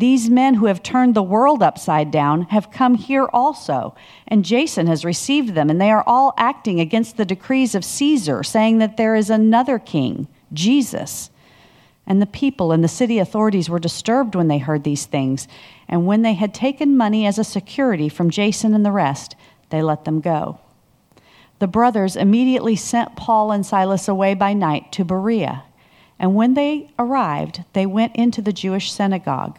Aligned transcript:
these 0.00 0.28
men 0.28 0.54
who 0.54 0.66
have 0.66 0.82
turned 0.82 1.14
the 1.14 1.22
world 1.22 1.62
upside 1.62 2.10
down 2.10 2.42
have 2.42 2.70
come 2.70 2.94
here 2.94 3.28
also, 3.32 3.94
and 4.26 4.44
Jason 4.44 4.86
has 4.86 5.04
received 5.04 5.54
them, 5.54 5.70
and 5.70 5.80
they 5.80 5.90
are 5.90 6.04
all 6.06 6.34
acting 6.36 6.80
against 6.80 7.16
the 7.16 7.24
decrees 7.24 7.74
of 7.74 7.84
Caesar, 7.84 8.42
saying 8.42 8.78
that 8.78 8.96
there 8.96 9.14
is 9.14 9.30
another 9.30 9.78
king, 9.78 10.28
Jesus. 10.52 11.30
And 12.06 12.22
the 12.22 12.26
people 12.26 12.72
and 12.72 12.84
the 12.84 12.88
city 12.88 13.18
authorities 13.18 13.68
were 13.68 13.78
disturbed 13.78 14.34
when 14.34 14.48
they 14.48 14.58
heard 14.58 14.84
these 14.84 15.06
things, 15.06 15.48
and 15.88 16.06
when 16.06 16.22
they 16.22 16.34
had 16.34 16.54
taken 16.54 16.96
money 16.96 17.26
as 17.26 17.38
a 17.38 17.44
security 17.44 18.08
from 18.08 18.30
Jason 18.30 18.74
and 18.74 18.84
the 18.84 18.92
rest, 18.92 19.34
they 19.70 19.82
let 19.82 20.04
them 20.04 20.20
go. 20.20 20.60
The 21.58 21.66
brothers 21.66 22.16
immediately 22.16 22.76
sent 22.76 23.16
Paul 23.16 23.50
and 23.50 23.64
Silas 23.64 24.08
away 24.08 24.34
by 24.34 24.52
night 24.52 24.92
to 24.92 25.04
Berea, 25.04 25.64
and 26.18 26.34
when 26.34 26.54
they 26.54 26.90
arrived, 26.98 27.64
they 27.72 27.86
went 27.86 28.16
into 28.16 28.42
the 28.42 28.52
Jewish 28.52 28.92
synagogue. 28.92 29.58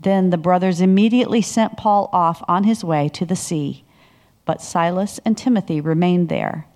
Then 0.00 0.30
the 0.30 0.38
brothers 0.38 0.80
immediately 0.80 1.42
sent 1.42 1.76
Paul 1.76 2.08
off 2.12 2.42
on 2.48 2.64
his 2.64 2.82
way 2.82 3.08
to 3.10 3.26
the 3.26 3.36
sea, 3.36 3.84
but 4.46 4.62
Silas 4.62 5.20
and 5.24 5.36
Timothy 5.36 5.80
remained 5.80 6.28
there. 6.28 6.66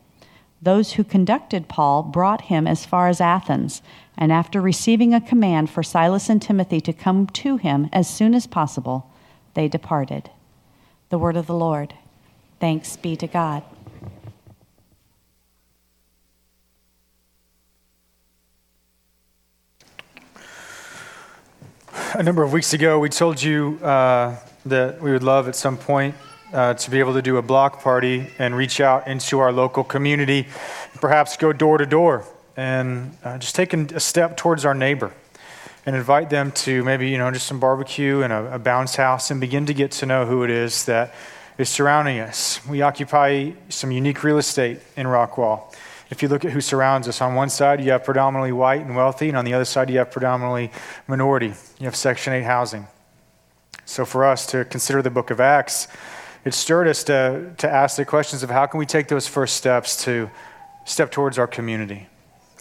Those 0.61 0.93
who 0.93 1.05
conducted 1.05 1.69
Paul 1.69 2.03
brought 2.03 2.43
him 2.43 2.67
as 2.67 2.87
far 2.87 3.09
as 3.09 3.21
Athens, 3.21 3.83
and 4.17 4.31
after 4.31 4.61
receiving 4.61 5.13
a 5.13 5.21
command 5.21 5.71
for 5.71 5.83
Silas 5.83 6.29
and 6.29 6.41
Timothy 6.41 6.81
to 6.83 6.93
come 6.93 7.27
to 7.29 7.57
him 7.57 7.89
as 7.93 8.09
soon 8.09 8.35
as 8.35 8.47
possible, 8.47 9.11
they 9.55 9.69
departed. 9.69 10.31
The 11.11 11.19
word 11.19 11.37
of 11.37 11.47
the 11.47 11.55
Lord. 11.55 11.95
Thanks 12.61 12.97
be 12.97 13.17
to 13.17 13.27
God. 13.27 13.63
A 22.15 22.23
number 22.23 22.43
of 22.43 22.53
weeks 22.53 22.73
ago, 22.73 22.99
we 22.99 23.09
told 23.09 23.41
you 23.41 23.79
uh, 23.83 24.37
that 24.67 25.01
we 25.01 25.13
would 25.13 25.23
love 25.23 25.47
at 25.47 25.55
some 25.55 25.77
point 25.77 26.15
uh, 26.53 26.75
to 26.75 26.91
be 26.91 26.99
able 26.99 27.15
to 27.15 27.23
do 27.23 27.37
a 27.37 27.43
block 27.43 27.83
party 27.83 28.27
and 28.39 28.57
reach 28.57 28.81
out 28.81 29.07
into 29.07 29.39
our 29.39 29.53
local 29.53 29.85
community, 29.85 30.49
perhaps 30.95 31.37
go 31.37 31.53
door 31.53 31.79
to 31.79 31.87
door 31.87 32.25
and 32.57 33.17
uh, 33.23 33.39
just 33.39 33.55
take 33.55 33.73
a 33.75 34.01
step 34.01 34.37
towards 34.37 34.65
our 34.65 34.75
neighbor 34.75 35.13
and 35.87 35.95
invite 35.95 36.31
them 36.31 36.51
to 36.53 36.83
maybe, 36.83 37.11
you 37.11 37.19
know, 37.19 37.31
just 37.31 37.47
some 37.47 37.61
barbecue 37.61 38.23
and 38.23 38.33
a, 38.33 38.55
a 38.55 38.59
bounce 38.59 38.97
house 38.97 39.31
and 39.31 39.41
begin 39.41 39.67
to 39.67 39.75
get 39.75 39.93
to 39.93 40.07
know 40.07 40.27
who 40.27 40.43
it 40.43 40.51
is 40.51 40.87
that 40.87 41.15
is 41.59 41.69
surrounding 41.69 42.19
us. 42.19 42.65
We 42.67 42.83
occupy 42.83 43.53
some 43.69 43.93
unique 43.93 44.25
real 44.25 44.39
estate 44.39 44.81
in 44.97 45.07
Rockwall. 45.07 45.73
If 46.11 46.23
you 46.23 46.29
look 46.29 46.45
at 46.45 46.53
who 46.53 46.61
surrounds 46.61 47.09
us, 47.09 47.21
on 47.21 47.35
one 47.35 47.49
side 47.49 47.83
you 47.83 47.91
have 47.93 48.05
predominantly 48.05 48.53
white 48.53 48.83
and 48.83 48.95
wealthy, 48.95 49.29
and 49.29 49.37
on 49.37 49.45
the 49.45 49.55
other 49.55 49.65
side 49.65 49.91
you 49.91 49.99
have 49.99 50.11
predominantly 50.11 50.71
minority. 51.07 51.55
You 51.79 51.87
have 51.87 51.97
Section 51.97 52.33
8 52.33 52.43
housing. 52.43 52.87
So 53.85 54.05
for 54.05 54.25
us 54.25 54.47
to 54.47 54.65
consider 54.65 55.03
the 55.03 55.11
book 55.11 55.31
of 55.31 55.41
Acts, 55.41 55.89
it 56.45 56.55
stirred 56.55 56.89
us 56.89 57.05
to, 57.05 57.55
to 57.59 57.71
ask 57.71 57.97
the 57.97 58.05
questions 58.05 58.43
of 58.43 58.51
how 58.51 58.67
can 58.67 58.79
we 58.79 58.87
take 58.87 59.09
those 59.09 59.27
first 59.27 59.57
steps 59.57 60.05
to 60.05 60.31
step 60.85 61.11
towards 61.11 61.39
our 61.39 61.47
community? 61.47 62.07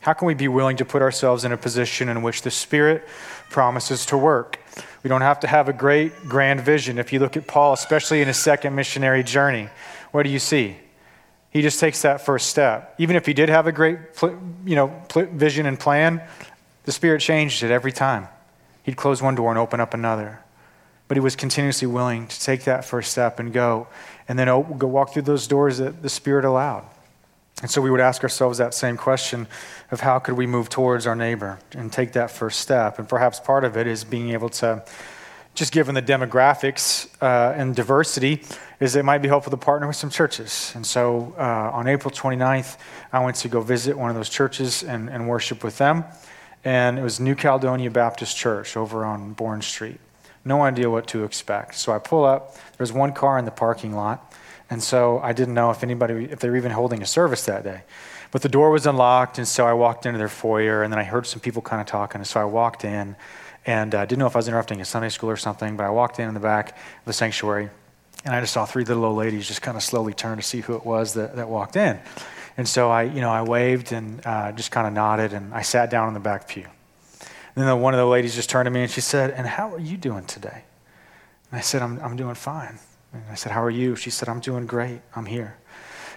How 0.02 0.14
can 0.14 0.28
we 0.28 0.34
be 0.34 0.48
willing 0.48 0.78
to 0.78 0.86
put 0.86 1.02
ourselves 1.02 1.46
in 1.46 1.52
a 1.52 1.58
position 1.58 2.10
in 2.10 2.22
which 2.24 2.42
the 2.42 2.52
Spirit 2.52 3.08
promises 3.50 4.06
to 4.08 4.18
work? 4.18 4.60
We 5.02 5.10
don't 5.10 5.22
have 5.22 5.40
to 5.42 5.48
have 5.48 5.70
a 5.70 5.74
great, 5.74 6.14
grand 6.28 6.62
vision. 6.62 6.98
If 6.98 7.14
you 7.14 7.20
look 7.20 7.38
at 7.38 7.48
Paul, 7.48 7.74
especially 7.74 8.22
in 8.22 8.28
his 8.28 8.38
second 8.38 8.75
missionary 8.75 9.24
journey, 9.24 9.70
what 10.12 10.24
do 10.24 10.30
you 10.30 10.40
see? 10.40 10.78
He 11.53 11.62
just 11.62 11.80
takes 11.80 12.02
that 12.02 12.19
first 12.22 12.47
step. 12.47 12.96
Even 12.97 13.16
if 13.16 13.28
he 13.28 13.34
did 13.34 13.47
have 13.47 13.68
a 13.68 13.72
great 13.72 14.00
you 14.66 14.75
know, 14.75 14.91
vision 15.14 15.68
and 15.68 15.80
plan, 15.80 16.22
the 16.86 16.91
Spirit 16.91 17.22
changed 17.22 17.62
it 17.62 17.69
every 17.69 17.91
time. 17.91 18.28
He'd 18.81 18.97
close 18.97 19.22
one 19.22 19.36
door 19.36 19.52
and 19.52 19.59
open 19.59 19.80
up 19.80 19.94
another. 19.94 20.40
But 21.08 21.16
he 21.16 21.22
was 21.22 21.36
continuously 21.36 21.88
willing 21.88 22.28
to 22.28 22.42
take 22.42 22.63
that 22.63 22.86
first 22.86 23.12
step 23.12 23.40
and 23.40 23.53
go, 23.53 23.88
and 24.28 24.40
then 24.40 24.47
go 24.47 24.88
walk 24.88 25.13
through 25.13 25.22
those 25.22 25.46
doors 25.46 25.78
that 25.78 26.02
the 26.02 26.09
Spirit 26.09 26.44
allowed. 26.44 26.86
And 27.62 27.69
so 27.69 27.81
we 27.81 27.92
would 27.92 28.00
ask 28.00 28.24
ourselves 28.24 28.58
that 28.58 28.74
same 28.74 28.97
question 28.97 29.47
of 29.92 30.00
how 30.00 30.18
could 30.18 30.34
we 30.34 30.47
move 30.47 30.69
towards 30.69 31.06
our 31.06 31.16
neighbor 31.16 31.59
and 31.74 31.94
take 31.94 32.13
that 32.13 32.31
first 32.31 32.62
step. 32.62 32.97
And 32.97 33.08
perhaps 33.08 33.40
part 33.40 33.63
of 33.63 33.78
it 33.78 33.86
is 33.86 34.03
being 34.03 34.31
able 34.31 34.50
to 34.50 34.84
just 35.53 35.72
given 35.72 35.94
the 35.94 36.02
demographics 36.02 37.08
uh, 37.22 37.53
and 37.56 37.75
diversity, 37.75 38.42
is 38.83 38.97
it 38.97 39.05
might 39.05 39.19
be 39.19 39.29
helpful 39.29 39.49
to 39.49 39.55
partner 39.55 39.88
with 39.88 39.95
some 39.95 40.09
churches. 40.09 40.73
And 40.75 40.85
so 40.85 41.33
uh, 41.38 41.71
on 41.71 41.88
April 41.88 42.13
29th, 42.13 42.75
I 43.13 43.23
went 43.23 43.38
to 43.38 43.47
go 43.47 43.61
visit 43.61 43.97
one 43.97 44.09
of 44.09 44.16
those 44.17 44.27
churches 44.27 44.83
and, 44.83 45.09
and 45.09 45.29
worship 45.29 45.63
with 45.63 45.77
them. 45.77 46.03
And 46.66 46.99
it 46.99 47.01
was 47.01 47.17
New 47.17 47.33
Caledonia 47.33 47.89
Baptist 47.89 48.35
Church 48.35 48.75
over 48.75 49.05
on 49.05 49.31
Bourne 49.31 49.61
Street. 49.61 50.01
No 50.44 50.63
idea 50.63 50.89
what 50.89 51.07
to 51.07 51.23
expect. 51.23 51.75
So 51.75 51.94
I 51.94 51.99
pull 51.99 52.25
up, 52.25 52.57
there's 52.75 52.91
one 52.91 53.13
car 53.13 53.38
in 53.38 53.45
the 53.45 53.51
parking 53.51 53.94
lot. 53.94 54.33
And 54.69 54.83
so 54.83 55.17
I 55.19 55.31
didn't 55.31 55.53
know 55.53 55.71
if 55.71 55.81
anybody, 55.81 56.25
if 56.25 56.39
they 56.39 56.50
were 56.50 56.57
even 56.57 56.71
holding 56.71 57.01
a 57.01 57.05
service 57.05 57.45
that 57.45 57.63
day. 57.63 57.83
But 58.31 58.41
the 58.41 58.50
door 58.50 58.69
was 58.69 58.85
unlocked, 58.85 59.38
and 59.38 59.47
so 59.47 59.65
I 59.65 59.71
walked 59.71 60.05
into 60.05 60.17
their 60.17 60.27
foyer, 60.27 60.83
and 60.83 60.91
then 60.91 61.00
I 61.00 61.03
heard 61.03 61.25
some 61.25 61.39
people 61.39 61.61
kind 61.61 61.79
of 61.79 61.88
talking. 61.88 62.19
And 62.19 62.27
so 62.27 62.41
I 62.41 62.45
walked 62.45 62.83
in, 62.83 63.15
and 63.65 63.95
uh, 63.95 64.03
didn't 64.05 64.19
know 64.19 64.27
if 64.27 64.35
I 64.35 64.39
was 64.39 64.50
interrupting 64.50 64.81
a 64.81 64.85
Sunday 64.85 65.09
school 65.09 65.29
or 65.29 65.38
something, 65.38 65.77
but 65.77 65.85
I 65.85 65.89
walked 65.89 66.19
in 66.19 66.27
in 66.27 66.33
the 66.33 66.41
back 66.41 66.71
of 66.71 67.05
the 67.05 67.13
sanctuary 67.13 67.69
and 68.25 68.34
I 68.34 68.39
just 68.39 68.53
saw 68.53 68.66
three 68.66 68.85
little 68.85 69.03
old 69.06 69.17
ladies 69.17 69.47
just 69.47 69.61
kind 69.61 69.75
of 69.75 69.84
slowly 69.84 70.13
turn 70.13 70.38
to 70.38 70.44
see 70.44 70.61
who 70.61 70.75
it 70.75 70.86
was 70.86 71.13
that, 71.13 71.36
that 71.36 71.50
walked 71.50 71.75
in. 71.75 72.00
And 72.56 72.68
so 72.68 72.89
I, 72.89 73.03
you 73.03 73.21
know, 73.21 73.30
I 73.30 73.42
waved 73.42 73.92
and 73.92 74.25
uh, 74.25 74.51
just 74.51 74.71
kind 74.71 74.88
of 74.88 74.94
nodded 74.94 75.33
and 75.33 75.53
I 75.53 75.62
sat 75.62 75.89
down 75.89 76.07
in 76.07 76.13
the 76.13 76.19
back 76.19 76.48
pew. 76.48 76.65
And 77.56 77.68
then 77.68 77.81
one 77.81 77.94
of 77.94 78.00
the 78.00 78.06
ladies 78.06 78.36
just 78.36 78.50
turned 78.50 78.65
to 78.65 78.71
me 78.71 78.81
and 78.81 78.92
she 78.92 79.01
said, 79.01 79.31
And 79.31 79.45
how 79.45 79.74
are 79.74 79.80
you 79.80 79.98
doing 79.98 80.25
today? 80.25 80.63
And 81.51 81.59
I 81.59 81.62
said, 81.62 81.81
I'm, 81.81 82.00
I'm 82.00 82.15
doing 82.15 82.36
fine. 82.36 82.80
And 83.12 83.24
I 83.30 83.36
said, 83.36 83.51
How 83.51 83.63
are 83.63 83.69
you? 83.69 83.95
She 83.95 84.09
said, 84.09 84.30
I'm 84.30 84.39
doing 84.39 84.65
great. 84.65 85.01
I'm 85.15 85.25
here. 85.25 85.57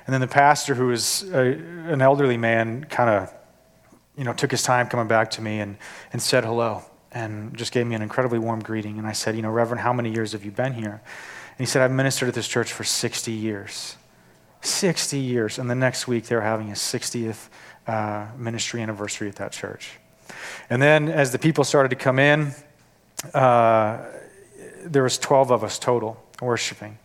And 0.07 0.15
then 0.15 0.21
the 0.21 0.29
pastor, 0.29 0.75
who 0.75 0.87
was 0.87 1.25
a, 1.33 1.59
an 1.91 2.01
elderly 2.01 2.37
man, 2.37 2.85
kind 2.85 3.11
of, 3.11 3.35
you 4.17 4.25
know, 4.25 4.33
took 4.33 4.51
his 4.51 4.63
time 4.63 4.89
coming 4.89 5.09
back 5.09 5.31
to 5.33 5.43
me 5.43 5.61
and, 5.61 5.77
and 6.13 6.23
said 6.23 6.45
hello 6.45 6.83
and 7.13 7.57
just 7.57 7.73
gave 7.73 7.87
me 7.87 7.95
an 7.95 8.03
incredibly 8.03 8.39
warm 8.39 8.61
greeting. 8.61 8.99
And 8.99 9.07
I 9.07 9.13
said, 9.13 9.37
You 9.37 9.43
know, 9.43 9.51
Reverend, 9.51 9.81
how 9.81 9.93
many 9.93 10.13
years 10.13 10.33
have 10.33 10.45
you 10.45 10.51
been 10.51 10.75
here? 10.75 11.03
And 11.59 11.67
he 11.67 11.71
said, 11.71 11.83
I've 11.83 11.93
ministered 11.93 12.29
at 12.29 12.35
this 12.35 12.49
church 12.49 12.73
for 12.73 12.85
60 12.85 13.33
years. 13.33 13.97
60 14.61 15.19
years. 15.19 15.59
And 15.59 15.71
the 15.71 15.75
next 15.75 16.07
week, 16.07 16.27
they 16.27 16.35
were 16.35 16.43
having 16.43 16.71
a 16.71 16.75
60th 16.75 17.49
uh, 17.87 18.27
ministry 18.37 18.83
anniversary 18.83 19.29
at 19.29 19.37
that 19.37 19.53
church. 19.53 19.93
And 20.69 20.83
then 20.83 21.09
as 21.09 21.33
the 21.33 21.39
people 21.39 21.65
started 21.65 21.89
to 21.91 21.97
come 21.97 22.19
in, 22.19 22.53
uh, 23.33 24.05
there 24.85 25.03
was 25.03 25.19
12 25.19 25.51
of 25.51 25.65
us 25.65 25.79
total 25.79 26.23
worshiping. 26.41 26.99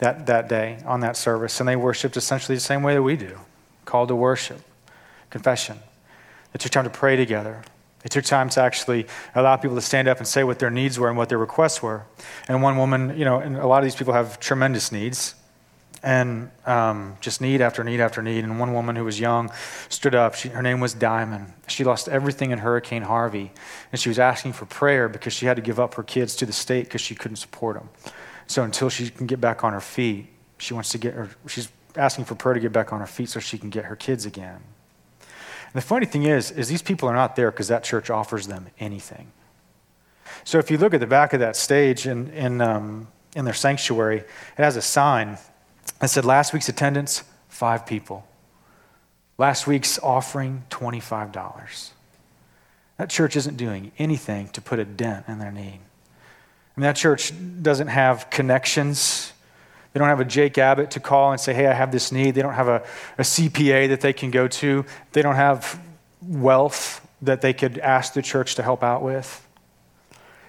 that, 0.00 0.26
that 0.26 0.48
day 0.48 0.78
on 0.86 1.00
that 1.00 1.16
service, 1.16 1.60
and 1.60 1.68
they 1.68 1.76
worshiped 1.76 2.16
essentially 2.16 2.56
the 2.56 2.60
same 2.60 2.82
way 2.82 2.94
that 2.94 3.02
we 3.02 3.16
do 3.16 3.38
called 3.84 4.08
to 4.08 4.16
worship, 4.16 4.60
confession. 5.30 5.78
They 6.52 6.58
took 6.58 6.72
time 6.72 6.84
to 6.84 6.90
pray 6.90 7.16
together. 7.16 7.62
They 8.02 8.08
took 8.08 8.24
time 8.24 8.48
to 8.50 8.62
actually 8.62 9.06
allow 9.34 9.56
people 9.56 9.76
to 9.76 9.82
stand 9.82 10.08
up 10.08 10.18
and 10.18 10.26
say 10.26 10.42
what 10.42 10.58
their 10.58 10.70
needs 10.70 10.98
were 10.98 11.08
and 11.08 11.18
what 11.18 11.28
their 11.28 11.38
requests 11.38 11.82
were. 11.82 12.06
And 12.48 12.62
one 12.62 12.76
woman, 12.78 13.16
you 13.18 13.24
know, 13.24 13.38
and 13.38 13.56
a 13.56 13.66
lot 13.66 13.78
of 13.78 13.84
these 13.84 13.96
people 13.96 14.14
have 14.14 14.40
tremendous 14.40 14.90
needs 14.90 15.34
and 16.02 16.50
um, 16.64 17.16
just 17.20 17.40
need 17.40 17.60
after 17.60 17.84
need 17.84 18.00
after 18.00 18.22
need. 18.22 18.44
And 18.44 18.58
one 18.58 18.72
woman 18.72 18.96
who 18.96 19.04
was 19.04 19.20
young 19.20 19.52
stood 19.88 20.14
up. 20.14 20.34
She, 20.34 20.48
her 20.48 20.62
name 20.62 20.80
was 20.80 20.94
Diamond. 20.94 21.52
She 21.68 21.84
lost 21.84 22.08
everything 22.08 22.52
in 22.52 22.58
Hurricane 22.58 23.02
Harvey, 23.02 23.52
and 23.92 24.00
she 24.00 24.08
was 24.08 24.18
asking 24.18 24.54
for 24.54 24.66
prayer 24.66 25.08
because 25.08 25.32
she 25.32 25.46
had 25.46 25.56
to 25.56 25.62
give 25.62 25.78
up 25.78 25.94
her 25.94 26.02
kids 26.02 26.34
to 26.36 26.46
the 26.46 26.52
state 26.52 26.84
because 26.84 27.00
she 27.00 27.14
couldn't 27.14 27.36
support 27.36 27.76
them. 27.76 27.90
So 28.46 28.62
until 28.62 28.88
she 28.88 29.10
can 29.10 29.26
get 29.26 29.40
back 29.40 29.62
on 29.62 29.72
her 29.72 29.80
feet, 29.80 30.26
she 30.58 30.74
wants 30.74 30.90
to 30.90 30.98
get 30.98 31.14
her. 31.14 31.30
She's 31.46 31.68
asking 31.96 32.24
for 32.24 32.34
prayer 32.34 32.54
to 32.54 32.60
get 32.60 32.72
back 32.72 32.92
on 32.92 33.00
her 33.00 33.06
feet 33.06 33.28
so 33.28 33.40
she 33.40 33.58
can 33.58 33.70
get 33.70 33.84
her 33.84 33.96
kids 33.96 34.24
again. 34.24 34.60
The 35.72 35.80
funny 35.80 36.06
thing 36.06 36.24
is, 36.24 36.50
is 36.50 36.68
these 36.68 36.82
people 36.82 37.08
are 37.08 37.14
not 37.14 37.36
there 37.36 37.50
because 37.50 37.68
that 37.68 37.84
church 37.84 38.10
offers 38.10 38.46
them 38.46 38.66
anything. 38.78 39.30
So 40.44 40.58
if 40.58 40.70
you 40.70 40.78
look 40.78 40.94
at 40.94 41.00
the 41.00 41.06
back 41.06 41.32
of 41.32 41.40
that 41.40 41.56
stage 41.56 42.06
in, 42.06 42.28
in, 42.30 42.60
um, 42.60 43.08
in 43.36 43.44
their 43.44 43.54
sanctuary, 43.54 44.18
it 44.18 44.26
has 44.56 44.76
a 44.76 44.82
sign 44.82 45.38
that 46.00 46.10
said 46.10 46.24
last 46.24 46.52
week's 46.52 46.68
attendance, 46.68 47.22
five 47.48 47.86
people. 47.86 48.26
Last 49.38 49.66
week's 49.66 49.98
offering, 49.98 50.64
$25. 50.70 51.90
That 52.96 53.08
church 53.08 53.36
isn't 53.36 53.56
doing 53.56 53.92
anything 53.98 54.48
to 54.48 54.60
put 54.60 54.78
a 54.78 54.84
dent 54.84 55.26
in 55.28 55.38
their 55.38 55.52
need. 55.52 55.80
I 56.76 56.80
mean, 56.80 56.82
that 56.82 56.96
church 56.96 57.32
doesn't 57.62 57.88
have 57.88 58.28
connections 58.30 59.32
they 59.92 59.98
don't 59.98 60.08
have 60.08 60.20
a 60.20 60.24
Jake 60.24 60.56
Abbott 60.56 60.92
to 60.92 61.00
call 61.00 61.32
and 61.32 61.40
say, 61.40 61.52
hey, 61.52 61.66
I 61.66 61.72
have 61.72 61.90
this 61.90 62.12
need. 62.12 62.34
They 62.34 62.42
don't 62.42 62.54
have 62.54 62.68
a, 62.68 62.82
a 63.18 63.22
CPA 63.22 63.88
that 63.88 64.00
they 64.00 64.12
can 64.12 64.30
go 64.30 64.46
to. 64.46 64.84
They 65.12 65.22
don't 65.22 65.34
have 65.34 65.80
wealth 66.22 67.06
that 67.22 67.40
they 67.40 67.52
could 67.52 67.78
ask 67.78 68.12
the 68.12 68.22
church 68.22 68.54
to 68.54 68.62
help 68.62 68.82
out 68.84 69.02
with. 69.02 69.46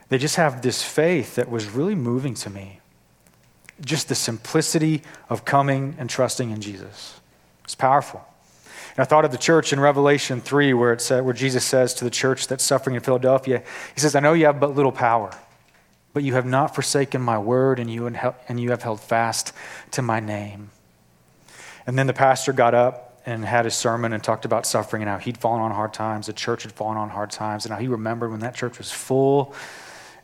They 0.10 0.18
just 0.18 0.36
have 0.36 0.62
this 0.62 0.84
faith 0.84 1.36
that 1.36 1.50
was 1.50 1.70
really 1.70 1.96
moving 1.96 2.34
to 2.36 2.50
me. 2.50 2.80
Just 3.84 4.10
the 4.10 4.16
simplicity 4.16 5.02
of 5.30 5.44
coming 5.44 5.96
and 5.98 6.10
trusting 6.10 6.52
in 6.52 6.62
Jesus. 6.62 7.20
It's 7.64 7.74
powerful. 7.74 8.24
And 8.96 9.00
I 9.00 9.06
thought 9.06 9.26
of 9.26 9.32
the 9.32 9.38
church 9.38 9.74
in 9.74 9.80
Revelation 9.80 10.42
3, 10.42 10.74
where, 10.74 10.94
it 10.94 11.02
said, 11.02 11.24
where 11.24 11.34
Jesus 11.34 11.66
says 11.66 11.94
to 11.96 12.04
the 12.04 12.10
church 12.12 12.48
that's 12.48 12.64
suffering 12.64 12.96
in 12.96 13.02
Philadelphia, 13.02 13.64
He 13.96 14.02
says, 14.02 14.16
I 14.16 14.20
know 14.20 14.34
you 14.34 14.46
have 14.46 14.60
but 14.60 14.76
little 14.76 14.92
power 14.92 15.32
but 16.14 16.24
you 16.24 16.34
have 16.34 16.46
not 16.46 16.76
forsaken 16.76 17.22
my 17.22 17.38
word, 17.38 17.80
and 17.80 17.90
you, 17.90 18.08
and 18.08 18.60
you 18.60 18.72
have 18.72 18.84
held 18.84 19.00
fast 19.00 19.54
to 19.92 20.02
my 20.02 20.20
name. 20.20 20.72
And 21.88 21.98
then 21.98 22.08
the 22.08 22.14
pastor 22.14 22.54
got 22.54 22.74
up 22.74 23.22
and 23.26 23.46
had 23.46 23.66
his 23.66 23.76
sermon 23.76 24.14
and 24.14 24.24
talked 24.24 24.46
about 24.46 24.66
suffering 24.66 25.04
and 25.04 25.10
how 25.10 25.18
he'd 25.18 25.38
fallen 25.38 25.62
on 25.62 25.72
hard 25.72 25.94
times, 25.94 26.28
the 26.28 26.34
church 26.34 26.64
had 26.64 26.72
fallen 26.72 26.98
on 26.98 27.10
hard 27.10 27.32
times, 27.32 27.66
and 27.66 27.74
how 27.74 27.80
he 27.80 27.88
remembered 27.88 28.32
when 28.32 28.40
that 28.40 28.56
church 28.56 28.78
was 28.78 28.92
full. 28.92 29.54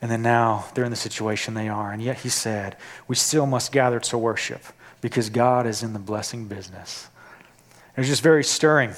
And 0.01 0.11
then 0.11 0.21
now 0.21 0.65
they're 0.73 0.85
in 0.85 0.91
the 0.91 0.95
situation 0.95 1.53
they 1.53 1.69
are. 1.69 1.91
And 1.91 2.01
yet 2.01 2.19
he 2.19 2.29
said, 2.29 2.75
We 3.07 3.15
still 3.15 3.45
must 3.45 3.71
gather 3.71 3.99
to 3.99 4.17
worship 4.17 4.61
because 5.01 5.29
God 5.29 5.65
is 5.65 5.83
in 5.83 5.93
the 5.93 5.99
blessing 5.99 6.45
business. 6.47 7.07
It 7.95 8.01
was 8.01 8.07
just 8.07 8.21
very 8.21 8.43
stirring 8.43 8.93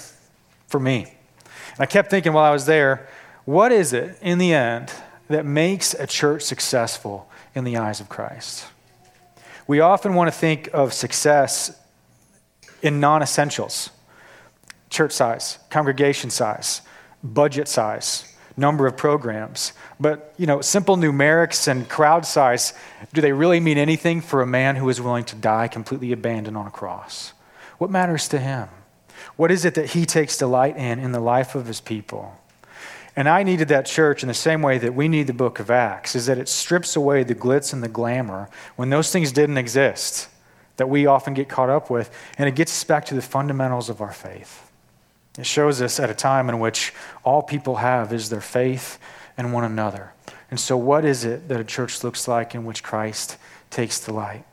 for 0.67 0.79
me. 0.79 1.03
And 1.03 1.79
I 1.79 1.85
kept 1.85 2.09
thinking 2.09 2.33
while 2.33 2.43
I 2.43 2.51
was 2.51 2.65
there, 2.65 3.07
what 3.45 3.71
is 3.71 3.93
it 3.93 4.17
in 4.21 4.37
the 4.37 4.53
end 4.53 4.91
that 5.29 5.45
makes 5.45 5.93
a 5.93 6.07
church 6.07 6.43
successful 6.43 7.29
in 7.55 7.63
the 7.63 7.77
eyes 7.77 7.99
of 7.99 8.09
Christ. 8.09 8.65
We 9.67 9.79
often 9.79 10.15
want 10.15 10.27
to 10.27 10.31
think 10.37 10.69
of 10.73 10.93
success 10.93 11.79
in 12.81 12.99
non 12.99 13.21
essentials 13.21 13.91
church 14.89 15.11
size, 15.11 15.59
congregation 15.69 16.31
size, 16.31 16.81
budget 17.23 17.67
size, 17.67 18.35
number 18.57 18.87
of 18.87 18.97
programs. 18.97 19.73
But, 19.99 20.33
you 20.37 20.47
know, 20.47 20.61
simple 20.61 20.97
numerics 20.97 21.67
and 21.67 21.87
crowd 21.87 22.25
size, 22.25 22.73
do 23.13 23.21
they 23.21 23.31
really 23.31 23.59
mean 23.59 23.77
anything 23.77 24.21
for 24.21 24.41
a 24.41 24.47
man 24.47 24.75
who 24.75 24.89
is 24.89 24.99
willing 24.99 25.25
to 25.25 25.35
die 25.35 25.67
completely 25.67 26.11
abandoned 26.11 26.57
on 26.57 26.65
a 26.65 26.71
cross? 26.71 27.33
What 27.77 27.91
matters 27.91 28.27
to 28.29 28.39
him? 28.39 28.67
What 29.35 29.51
is 29.51 29.63
it 29.63 29.75
that 29.75 29.91
he 29.91 30.05
takes 30.05 30.37
delight 30.37 30.75
in 30.75 30.99
in 30.99 31.11
the 31.11 31.19
life 31.19 31.55
of 31.55 31.67
his 31.67 31.79
people? 31.81 32.35
And 33.19 33.27
I 33.27 33.43
needed 33.43 33.67
that 33.67 33.85
church 33.85 34.23
in 34.23 34.29
the 34.29 34.33
same 34.33 34.61
way 34.61 34.77
that 34.77 34.95
we 34.95 35.09
need 35.09 35.27
the 35.27 35.33
book 35.33 35.59
of 35.59 35.69
Acts, 35.69 36.15
is 36.15 36.27
that 36.27 36.37
it 36.37 36.47
strips 36.47 36.95
away 36.95 37.23
the 37.23 37.35
glitz 37.35 37.73
and 37.73 37.83
the 37.83 37.89
glamour 37.89 38.47
when 38.77 38.91
those 38.91 39.11
things 39.11 39.33
didn't 39.33 39.57
exist 39.57 40.29
that 40.77 40.87
we 40.87 41.05
often 41.05 41.33
get 41.33 41.49
caught 41.49 41.69
up 41.69 41.89
with, 41.89 42.09
and 42.37 42.47
it 42.47 42.55
gets 42.55 42.71
us 42.71 42.85
back 42.85 43.03
to 43.07 43.15
the 43.15 43.21
fundamentals 43.21 43.89
of 43.89 43.99
our 43.99 44.13
faith. 44.13 44.71
It 45.37 45.45
shows 45.45 45.81
us 45.81 45.99
at 45.99 46.09
a 46.09 46.13
time 46.13 46.47
in 46.47 46.61
which 46.61 46.93
all 47.25 47.43
people 47.43 47.75
have 47.75 48.13
is 48.13 48.29
their 48.29 48.39
faith 48.39 48.97
in 49.37 49.51
one 49.51 49.65
another. 49.65 50.13
And 50.49 50.57
so, 50.57 50.77
what 50.77 51.03
is 51.03 51.25
it 51.25 51.49
that 51.49 51.59
a 51.59 51.65
church 51.65 52.05
looks 52.05 52.25
like 52.25 52.55
in 52.55 52.63
which 52.63 52.83
Christ 52.83 53.35
takes 53.69 53.99
delight? 53.99 54.45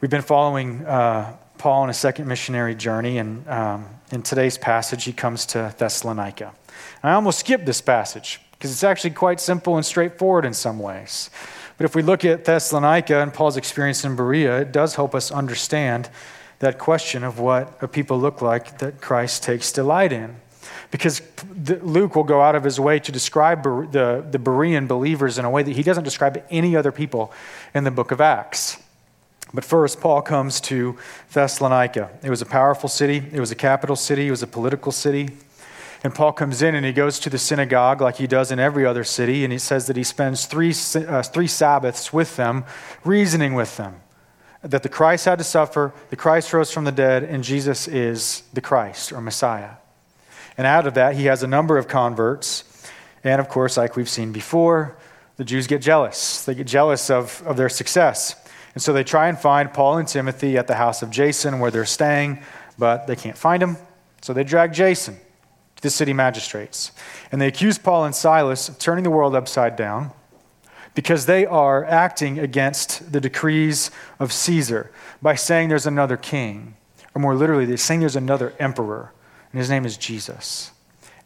We've 0.00 0.08
been 0.08 0.22
following 0.22 0.86
uh, 0.86 1.34
Paul 1.58 1.82
on 1.82 1.90
a 1.90 1.94
second 1.94 2.28
missionary 2.28 2.76
journey, 2.76 3.18
and 3.18 3.48
um, 3.48 3.86
in 4.12 4.22
today's 4.22 4.56
passage, 4.56 5.02
he 5.02 5.12
comes 5.12 5.46
to 5.46 5.74
Thessalonica. 5.76 6.52
I 7.06 7.12
almost 7.12 7.40
skipped 7.40 7.66
this 7.66 7.80
passage 7.80 8.40
because 8.52 8.72
it's 8.72 8.84
actually 8.84 9.10
quite 9.10 9.40
simple 9.40 9.76
and 9.76 9.84
straightforward 9.84 10.44
in 10.44 10.54
some 10.54 10.78
ways. 10.78 11.30
But 11.78 11.84
if 11.84 11.94
we 11.94 12.02
look 12.02 12.24
at 12.24 12.44
Thessalonica 12.44 13.20
and 13.20 13.32
Paul's 13.32 13.56
experience 13.56 14.04
in 14.04 14.16
Berea, 14.16 14.60
it 14.62 14.72
does 14.72 14.94
help 14.94 15.14
us 15.14 15.30
understand 15.30 16.08
that 16.58 16.78
question 16.78 17.22
of 17.22 17.38
what 17.38 17.76
a 17.82 17.88
people 17.88 18.18
look 18.18 18.40
like 18.40 18.78
that 18.78 19.00
Christ 19.00 19.42
takes 19.42 19.70
delight 19.72 20.12
in. 20.12 20.36
Because 20.90 21.20
Luke 21.82 22.16
will 22.16 22.24
go 22.24 22.40
out 22.40 22.54
of 22.54 22.64
his 22.64 22.80
way 22.80 22.98
to 23.00 23.12
describe 23.12 23.62
the, 23.62 24.24
the 24.30 24.38
Berean 24.38 24.88
believers 24.88 25.38
in 25.38 25.44
a 25.44 25.50
way 25.50 25.62
that 25.62 25.76
he 25.76 25.82
doesn't 25.82 26.04
describe 26.04 26.42
any 26.50 26.76
other 26.76 26.92
people 26.92 27.32
in 27.74 27.84
the 27.84 27.90
book 27.90 28.10
of 28.10 28.20
Acts. 28.20 28.78
But 29.52 29.64
first, 29.64 30.00
Paul 30.00 30.22
comes 30.22 30.60
to 30.62 30.96
Thessalonica. 31.32 32.10
It 32.22 32.30
was 32.30 32.42
a 32.42 32.46
powerful 32.46 32.88
city, 32.88 33.22
it 33.32 33.40
was 33.40 33.50
a 33.50 33.54
capital 33.54 33.96
city, 33.96 34.28
it 34.28 34.30
was 34.30 34.42
a 34.42 34.46
political 34.46 34.92
city. 34.92 35.30
And 36.04 36.14
Paul 36.14 36.32
comes 36.32 36.62
in 36.62 36.74
and 36.74 36.84
he 36.84 36.92
goes 36.92 37.18
to 37.20 37.30
the 37.30 37.38
synagogue 37.38 38.00
like 38.00 38.16
he 38.16 38.26
does 38.26 38.52
in 38.52 38.58
every 38.58 38.84
other 38.84 39.04
city, 39.04 39.44
and 39.44 39.52
he 39.52 39.58
says 39.58 39.86
that 39.86 39.96
he 39.96 40.04
spends 40.04 40.46
three, 40.46 40.74
uh, 40.94 41.22
three 41.22 41.46
Sabbaths 41.46 42.12
with 42.12 42.36
them, 42.36 42.64
reasoning 43.04 43.54
with 43.54 43.76
them 43.76 44.00
that 44.62 44.82
the 44.82 44.88
Christ 44.88 45.24
had 45.24 45.38
to 45.38 45.44
suffer, 45.44 45.92
the 46.10 46.16
Christ 46.16 46.52
rose 46.52 46.72
from 46.72 46.84
the 46.84 46.92
dead, 46.92 47.22
and 47.22 47.44
Jesus 47.44 47.86
is 47.86 48.42
the 48.52 48.60
Christ 48.60 49.12
or 49.12 49.20
Messiah. 49.20 49.72
And 50.58 50.66
out 50.66 50.86
of 50.86 50.94
that, 50.94 51.14
he 51.14 51.26
has 51.26 51.42
a 51.42 51.46
number 51.46 51.78
of 51.78 51.88
converts. 51.88 52.64
And 53.22 53.40
of 53.40 53.48
course, 53.48 53.76
like 53.76 53.96
we've 53.96 54.08
seen 54.08 54.32
before, 54.32 54.96
the 55.36 55.44
Jews 55.44 55.66
get 55.66 55.82
jealous. 55.82 56.44
They 56.44 56.54
get 56.54 56.66
jealous 56.66 57.10
of, 57.10 57.42
of 57.46 57.56
their 57.56 57.68
success. 57.68 58.34
And 58.74 58.82
so 58.82 58.92
they 58.92 59.04
try 59.04 59.28
and 59.28 59.38
find 59.38 59.72
Paul 59.72 59.98
and 59.98 60.08
Timothy 60.08 60.56
at 60.56 60.66
the 60.66 60.74
house 60.74 61.02
of 61.02 61.10
Jason 61.10 61.58
where 61.60 61.70
they're 61.70 61.84
staying, 61.84 62.42
but 62.78 63.06
they 63.06 63.16
can't 63.16 63.36
find 63.36 63.62
him. 63.62 63.76
So 64.22 64.32
they 64.32 64.44
drag 64.44 64.72
Jason 64.72 65.18
to 65.76 65.82
the 65.82 65.90
city 65.90 66.12
magistrates. 66.12 66.92
And 67.30 67.40
they 67.40 67.46
accuse 67.46 67.78
Paul 67.78 68.04
and 68.04 68.14
Silas 68.14 68.68
of 68.68 68.78
turning 68.78 69.04
the 69.04 69.10
world 69.10 69.34
upside 69.34 69.76
down 69.76 70.12
because 70.94 71.26
they 71.26 71.44
are 71.44 71.84
acting 71.84 72.38
against 72.38 73.12
the 73.12 73.20
decrees 73.20 73.90
of 74.18 74.32
Caesar 74.32 74.90
by 75.20 75.34
saying 75.34 75.68
there's 75.68 75.86
another 75.86 76.16
king. 76.16 76.74
Or 77.14 77.20
more 77.20 77.34
literally, 77.34 77.66
they're 77.66 77.76
saying 77.76 78.00
there's 78.00 78.16
another 78.16 78.54
emperor, 78.58 79.12
and 79.52 79.58
his 79.58 79.70
name 79.70 79.84
is 79.84 79.96
Jesus. 79.96 80.72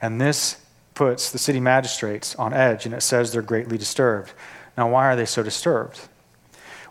And 0.01 0.21
this 0.21 0.65
puts 0.95 1.31
the 1.31 1.39
city 1.39 1.61
magistrates 1.61 2.35
on 2.35 2.53
edge, 2.53 2.85
and 2.85 2.95
it 2.95 3.03
says 3.03 3.33
they're 3.33 3.43
greatly 3.43 3.79
disturbed. 3.79 4.33
Now, 4.77 4.91
why 4.91 5.07
are 5.07 5.17
they 5.17 5.25
so 5.25 5.43
disturbed? 5.43 6.01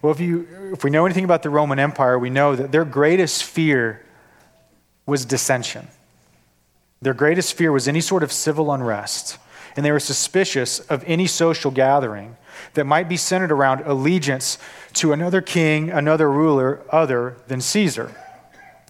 Well, 0.02 0.14
if, 0.14 0.20
you, 0.20 0.48
if 0.74 0.84
we 0.84 0.90
know 0.90 1.06
anything 1.06 1.26
about 1.26 1.44
the 1.44 1.50
Roman 1.50 1.80
Empire, 1.80 2.18
we 2.18 2.30
know 2.30 2.56
that 2.56 2.72
their 2.72 2.86
greatest 2.86 3.44
fear 3.44 4.06
was 5.06 5.26
dissension. 5.26 5.88
Their 7.02 7.14
greatest 7.14 7.54
fear 7.54 7.72
was 7.72 7.88
any 7.88 8.02
sort 8.02 8.24
of 8.24 8.32
civil 8.32 8.72
unrest, 8.72 9.38
and 9.76 9.86
they 9.86 9.92
were 9.92 10.00
suspicious 10.00 10.80
of 10.82 11.04
any 11.08 11.28
social 11.28 11.72
gathering 11.72 12.36
that 12.74 12.86
might 12.86 13.08
be 13.08 13.16
centered 13.16 13.52
around 13.52 13.82
allegiance 13.82 14.58
to 14.94 15.14
another 15.14 15.42
king, 15.42 15.90
another 15.90 16.30
ruler 16.30 16.82
other 16.90 17.38
than 17.48 17.62
Caesar. 17.62 18.14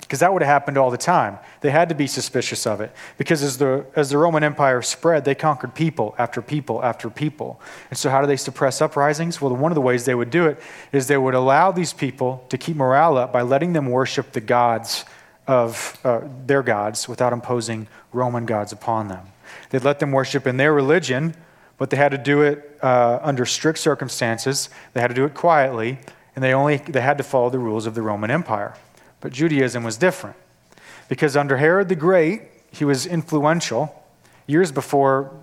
Because 0.02 0.22
that 0.22 0.34
would 0.34 0.42
have 0.42 0.50
happened 0.50 0.76
all 0.76 0.90
the 0.90 0.98
time. 0.98 1.38
They 1.62 1.70
had 1.70 1.90
to 1.90 1.96
be 1.96 2.08
suspicious 2.08 2.66
of 2.66 2.82
it. 2.82 2.92
Because 3.20 3.44
as 3.44 3.60
the, 3.60 3.86
as 3.96 4.10
the 4.10 4.18
Roman 4.18 4.44
Empire 4.44 4.82
spread, 4.82 5.24
they 5.24 5.36
conquered 5.36 5.76
people 5.76 6.16
after 6.18 6.42
people 6.42 6.84
after 6.84 7.12
people. 7.12 7.62
And 7.92 8.00
so, 8.00 8.10
how 8.10 8.20
do 8.20 8.26
they 8.26 8.36
suppress 8.36 8.82
uprisings? 8.82 9.40
Well, 9.40 9.56
one 9.56 9.72
of 9.72 9.76
the 9.76 9.82
ways 9.82 10.06
they 10.06 10.16
would 10.16 10.32
do 10.32 10.48
it 10.48 10.60
is 10.92 11.06
they 11.06 11.18
would 11.18 11.36
allow 11.36 11.72
these 11.72 11.94
people 11.94 12.44
to 12.50 12.58
keep 12.58 12.76
morale 12.76 13.20
up 13.20 13.32
by 13.32 13.44
letting 13.44 13.74
them 13.74 13.86
worship 13.86 14.32
the 14.32 14.42
gods 14.42 15.06
of 15.50 16.00
uh, 16.04 16.22
their 16.46 16.62
gods 16.62 17.10
without 17.10 17.34
imposing 17.34 17.88
Roman 18.14 18.46
gods 18.46 18.72
upon 18.72 19.08
them. 19.08 19.26
They'd 19.72 19.84
let 19.84 19.98
them 19.98 20.12
worship 20.12 20.46
in 20.46 20.58
their 20.58 20.72
religion, 20.72 21.34
but 21.80 21.90
they 21.90 21.98
had 21.98 22.12
to 22.12 22.20
do 22.20 22.44
it 22.44 22.78
uh, 22.84 23.18
under 23.24 23.48
strict 23.48 23.80
circumstances. 23.80 24.70
They 24.94 25.02
had 25.02 25.08
to 25.08 25.16
do 25.16 25.26
it 25.26 25.34
quietly, 25.34 25.98
and 26.36 26.44
they 26.44 26.54
only 26.54 26.78
they 26.78 27.02
had 27.02 27.18
to 27.18 27.24
follow 27.24 27.50
the 27.50 27.58
rules 27.58 27.88
of 27.88 27.96
the 27.96 28.04
Roman 28.04 28.30
Empire. 28.30 28.76
But 29.22 29.34
Judaism 29.34 29.84
was 29.84 29.98
different. 29.98 30.36
Because 31.08 31.36
under 31.36 31.58
Herod 31.58 31.90
the 31.90 31.96
Great, 31.96 32.44
he 32.70 32.86
was 32.86 33.08
influential 33.08 34.06
years 34.46 34.72
before 34.72 35.34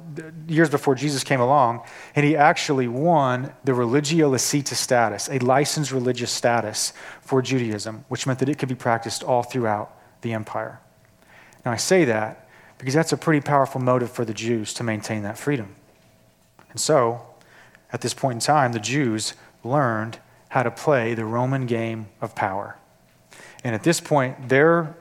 years 0.46 0.70
before 0.70 0.94
Jesus 0.94 1.25
came 1.25 1.40
along, 1.40 1.82
and 2.14 2.25
he 2.25 2.36
actually 2.36 2.86
won 2.86 3.52
the 3.64 3.75
religio 3.75 4.30
licita 4.30 4.75
status, 4.75 5.28
a 5.28 5.40
licensed 5.40 5.90
religious 5.90 6.30
status 6.30 6.92
for 7.22 7.42
Judaism, 7.42 8.04
which 8.08 8.25
meant 8.25 8.38
that 8.38 8.48
it 8.48 8.56
could 8.56 8.68
be 8.68 8.76
practiced 8.76 9.25
all 9.25 9.42
throughout 9.42 9.95
the 10.26 10.33
empire. 10.33 10.80
Now, 11.64 11.73
I 11.73 11.76
say 11.76 12.04
that 12.04 12.49
because 12.78 12.95
that's 12.95 13.12
a 13.12 13.16
pretty 13.16 13.40
powerful 13.40 13.80
motive 13.80 14.11
for 14.11 14.25
the 14.25 14.35
Jews 14.35 14.75
to 14.75 14.85
maintain 14.85 15.23
that 15.23 15.38
freedom. 15.38 15.75
And 16.71 16.80
so, 16.80 17.23
at 17.92 18.00
this 18.00 18.12
point 18.12 18.35
in 18.35 18.40
time, 18.40 18.73
the 18.73 18.80
Jews 18.80 19.35
learned 19.64 20.18
how 20.49 20.62
to 20.62 20.71
play 20.71 21.14
the 21.14 21.25
Roman 21.25 21.66
game 21.66 22.09
of 22.21 22.35
power. 22.35 22.76
And 23.64 23.75
at 23.75 23.83
this 23.83 24.00
point, 24.00 24.49
their 24.49 24.97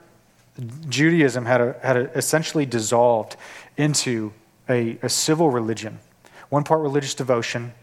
Judaism 0.87 1.45
had, 1.45 1.59
a, 1.59 1.75
had 1.81 1.97
a 1.97 2.17
essentially 2.17 2.65
dissolved 2.65 3.35
into 3.75 4.31
a, 4.69 4.97
a 5.01 5.09
civil 5.09 5.49
religion 5.49 5.99
one 6.49 6.63
part 6.63 6.79
religious 6.79 7.15
devotion, 7.15 7.73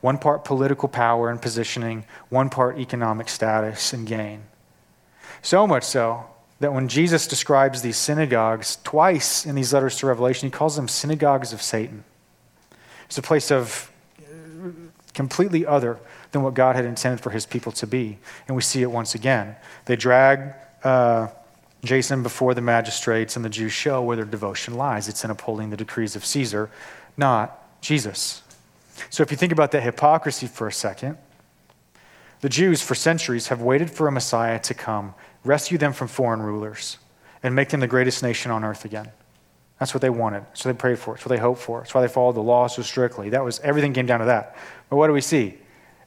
one 0.00 0.16
part 0.16 0.44
political 0.44 0.88
power 0.88 1.28
and 1.28 1.42
positioning, 1.42 2.04
one 2.28 2.48
part 2.48 2.78
economic 2.78 3.28
status 3.28 3.92
and 3.92 4.06
gain. 4.06 4.44
So 5.42 5.66
much 5.66 5.82
so 5.82 6.31
that 6.62 6.72
when 6.72 6.86
Jesus 6.86 7.26
describes 7.26 7.82
these 7.82 7.96
synagogues 7.96 8.78
twice 8.84 9.44
in 9.44 9.56
these 9.56 9.74
letters 9.74 9.96
to 9.96 10.06
Revelation, 10.06 10.46
he 10.46 10.50
calls 10.50 10.76
them 10.76 10.86
synagogues 10.86 11.52
of 11.52 11.60
Satan. 11.60 12.04
It's 13.06 13.18
a 13.18 13.22
place 13.22 13.50
of 13.50 13.90
completely 15.12 15.66
other 15.66 15.98
than 16.30 16.42
what 16.42 16.54
God 16.54 16.76
had 16.76 16.84
intended 16.84 17.20
for 17.20 17.30
his 17.30 17.46
people 17.46 17.72
to 17.72 17.86
be. 17.86 18.16
And 18.46 18.54
we 18.54 18.62
see 18.62 18.80
it 18.80 18.90
once 18.90 19.16
again. 19.16 19.56
They 19.86 19.96
drag 19.96 20.54
uh, 20.84 21.28
Jason 21.82 22.22
before 22.22 22.54
the 22.54 22.60
magistrates, 22.60 23.34
and 23.34 23.44
the 23.44 23.50
Jews 23.50 23.72
show 23.72 24.00
where 24.00 24.16
their 24.16 24.24
devotion 24.24 24.74
lies. 24.74 25.08
It's 25.08 25.24
in 25.24 25.32
upholding 25.32 25.70
the 25.70 25.76
decrees 25.76 26.14
of 26.14 26.24
Caesar, 26.24 26.70
not 27.16 27.80
Jesus. 27.82 28.42
So 29.10 29.24
if 29.24 29.32
you 29.32 29.36
think 29.36 29.50
about 29.50 29.72
that 29.72 29.82
hypocrisy 29.82 30.46
for 30.46 30.68
a 30.68 30.72
second, 30.72 31.18
the 32.42 32.48
Jews 32.48 32.82
for 32.82 32.96
centuries 32.96 33.48
have 33.48 33.62
waited 33.62 33.88
for 33.88 34.08
a 34.08 34.12
Messiah 34.12 34.58
to 34.60 34.74
come, 34.74 35.14
rescue 35.44 35.78
them 35.78 35.92
from 35.92 36.08
foreign 36.08 36.42
rulers, 36.42 36.98
and 37.40 37.54
make 37.54 37.70
them 37.70 37.78
the 37.78 37.86
greatest 37.86 38.22
nation 38.22 38.50
on 38.50 38.64
earth 38.64 38.84
again. 38.84 39.10
That's 39.78 39.94
what 39.94 40.00
they 40.00 40.10
wanted. 40.10 40.44
So 40.52 40.68
they 40.68 40.76
prayed 40.76 40.98
for. 40.98 41.14
That's 41.14 41.24
what 41.24 41.30
they 41.30 41.40
hoped 41.40 41.60
for. 41.60 41.80
That's 41.80 41.94
why 41.94 42.00
they 42.02 42.08
followed 42.08 42.34
the 42.34 42.42
law 42.42 42.66
so 42.66 42.82
strictly. 42.82 43.30
That 43.30 43.44
was 43.44 43.60
everything 43.60 43.92
came 43.92 44.06
down 44.06 44.20
to 44.20 44.26
that. 44.26 44.56
But 44.90 44.96
what 44.96 45.06
do 45.06 45.12
we 45.12 45.20
see? 45.20 45.56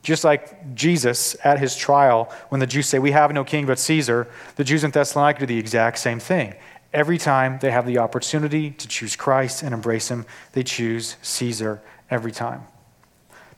Just 0.03 0.25
like 0.25 0.75
Jesus 0.75 1.37
at 1.43 1.57
his 1.57 1.75
trial, 1.75 2.31
when 2.49 2.59
the 2.59 2.67
Jews 2.67 2.85
say, 2.87 2.99
We 2.99 3.11
have 3.11 3.31
no 3.31 3.45
king 3.45 3.65
but 3.65 3.79
Caesar, 3.79 4.27
the 4.57 4.63
Jews 4.65 4.83
in 4.83 4.91
Thessalonica 4.91 5.39
do 5.39 5.45
the 5.45 5.57
exact 5.57 5.99
same 5.99 6.19
thing. 6.19 6.53
Every 6.93 7.17
time 7.17 7.59
they 7.59 7.71
have 7.71 7.85
the 7.85 7.97
opportunity 7.97 8.71
to 8.71 8.87
choose 8.87 9.15
Christ 9.15 9.63
and 9.63 9.73
embrace 9.73 10.09
him, 10.09 10.25
they 10.51 10.63
choose 10.63 11.15
Caesar 11.21 11.81
every 12.09 12.31
time. 12.31 12.63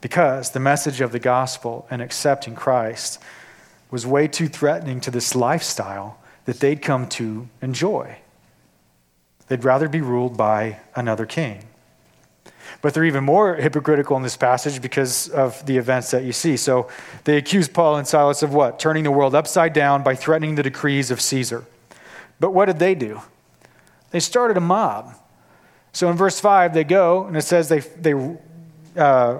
Because 0.01 0.51
the 0.51 0.59
message 0.59 1.01
of 1.01 1.11
the 1.11 1.19
gospel 1.19 1.87
and 1.89 2.01
accepting 2.01 2.55
Christ 2.55 3.19
was 3.89 4.05
way 4.05 4.27
too 4.27 4.47
threatening 4.47 5.01
to 5.01 5.11
this 5.11 5.35
lifestyle 5.35 6.19
that 6.45 6.59
they'd 6.59 6.81
come 6.81 7.07
to 7.07 7.47
enjoy. 7.61 8.17
They'd 9.47 9.63
rather 9.63 9.87
be 9.87 10.01
ruled 10.01 10.37
by 10.37 10.79
another 10.95 11.25
king. 11.25 11.63
But 12.81 12.93
they're 12.93 13.05
even 13.05 13.23
more 13.23 13.55
hypocritical 13.55 14.17
in 14.17 14.23
this 14.23 14.37
passage 14.37 14.81
because 14.81 15.29
of 15.29 15.65
the 15.65 15.77
events 15.77 16.11
that 16.11 16.23
you 16.23 16.31
see. 16.31 16.57
So 16.57 16.89
they 17.23 17.37
accuse 17.37 17.67
Paul 17.67 17.95
and 17.95 18.07
Silas 18.07 18.43
of 18.43 18.53
what? 18.53 18.77
Turning 18.77 19.03
the 19.03 19.11
world 19.11 19.33
upside 19.33 19.73
down 19.73 20.03
by 20.03 20.15
threatening 20.15 20.55
the 20.55 20.63
decrees 20.63 21.09
of 21.09 21.21
Caesar. 21.21 21.65
But 22.39 22.51
what 22.51 22.65
did 22.65 22.79
they 22.79 22.93
do? 22.93 23.21
They 24.11 24.19
started 24.19 24.57
a 24.57 24.61
mob. 24.61 25.15
So 25.91 26.09
in 26.09 26.17
verse 26.17 26.39
5, 26.39 26.73
they 26.73 26.83
go, 26.83 27.25
and 27.25 27.35
it 27.35 27.41
says 27.41 27.69
they, 27.69 27.79
they 27.79 28.13
uh, 28.95 29.39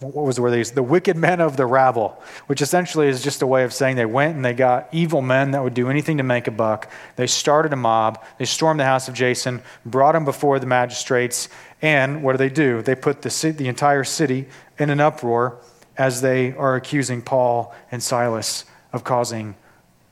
what 0.00 0.26
was 0.26 0.36
the 0.36 0.42
word 0.42 0.50
they 0.50 0.58
used? 0.58 0.74
The 0.74 0.82
wicked 0.82 1.16
men 1.16 1.40
of 1.40 1.56
the 1.56 1.64
rabble, 1.64 2.22
which 2.48 2.60
essentially 2.60 3.08
is 3.08 3.22
just 3.22 3.40
a 3.40 3.46
way 3.46 3.64
of 3.64 3.72
saying 3.72 3.96
they 3.96 4.04
went 4.04 4.36
and 4.36 4.44
they 4.44 4.52
got 4.52 4.88
evil 4.92 5.22
men 5.22 5.52
that 5.52 5.62
would 5.62 5.72
do 5.72 5.88
anything 5.88 6.18
to 6.18 6.22
make 6.22 6.46
a 6.46 6.50
buck. 6.50 6.90
They 7.16 7.26
started 7.26 7.72
a 7.72 7.76
mob. 7.76 8.22
They 8.38 8.44
stormed 8.44 8.78
the 8.78 8.84
house 8.84 9.08
of 9.08 9.14
Jason, 9.14 9.62
brought 9.86 10.14
him 10.14 10.26
before 10.26 10.58
the 10.58 10.66
magistrates, 10.66 11.48
and 11.80 12.22
what 12.22 12.32
do 12.32 12.38
they 12.38 12.50
do? 12.50 12.82
They 12.82 12.94
put 12.94 13.22
the, 13.22 13.54
the 13.56 13.68
entire 13.68 14.04
city 14.04 14.48
in 14.78 14.90
an 14.90 15.00
uproar 15.00 15.58
as 15.96 16.20
they 16.20 16.52
are 16.52 16.76
accusing 16.76 17.22
Paul 17.22 17.74
and 17.90 18.02
Silas 18.02 18.66
of 18.92 19.02
causing 19.02 19.56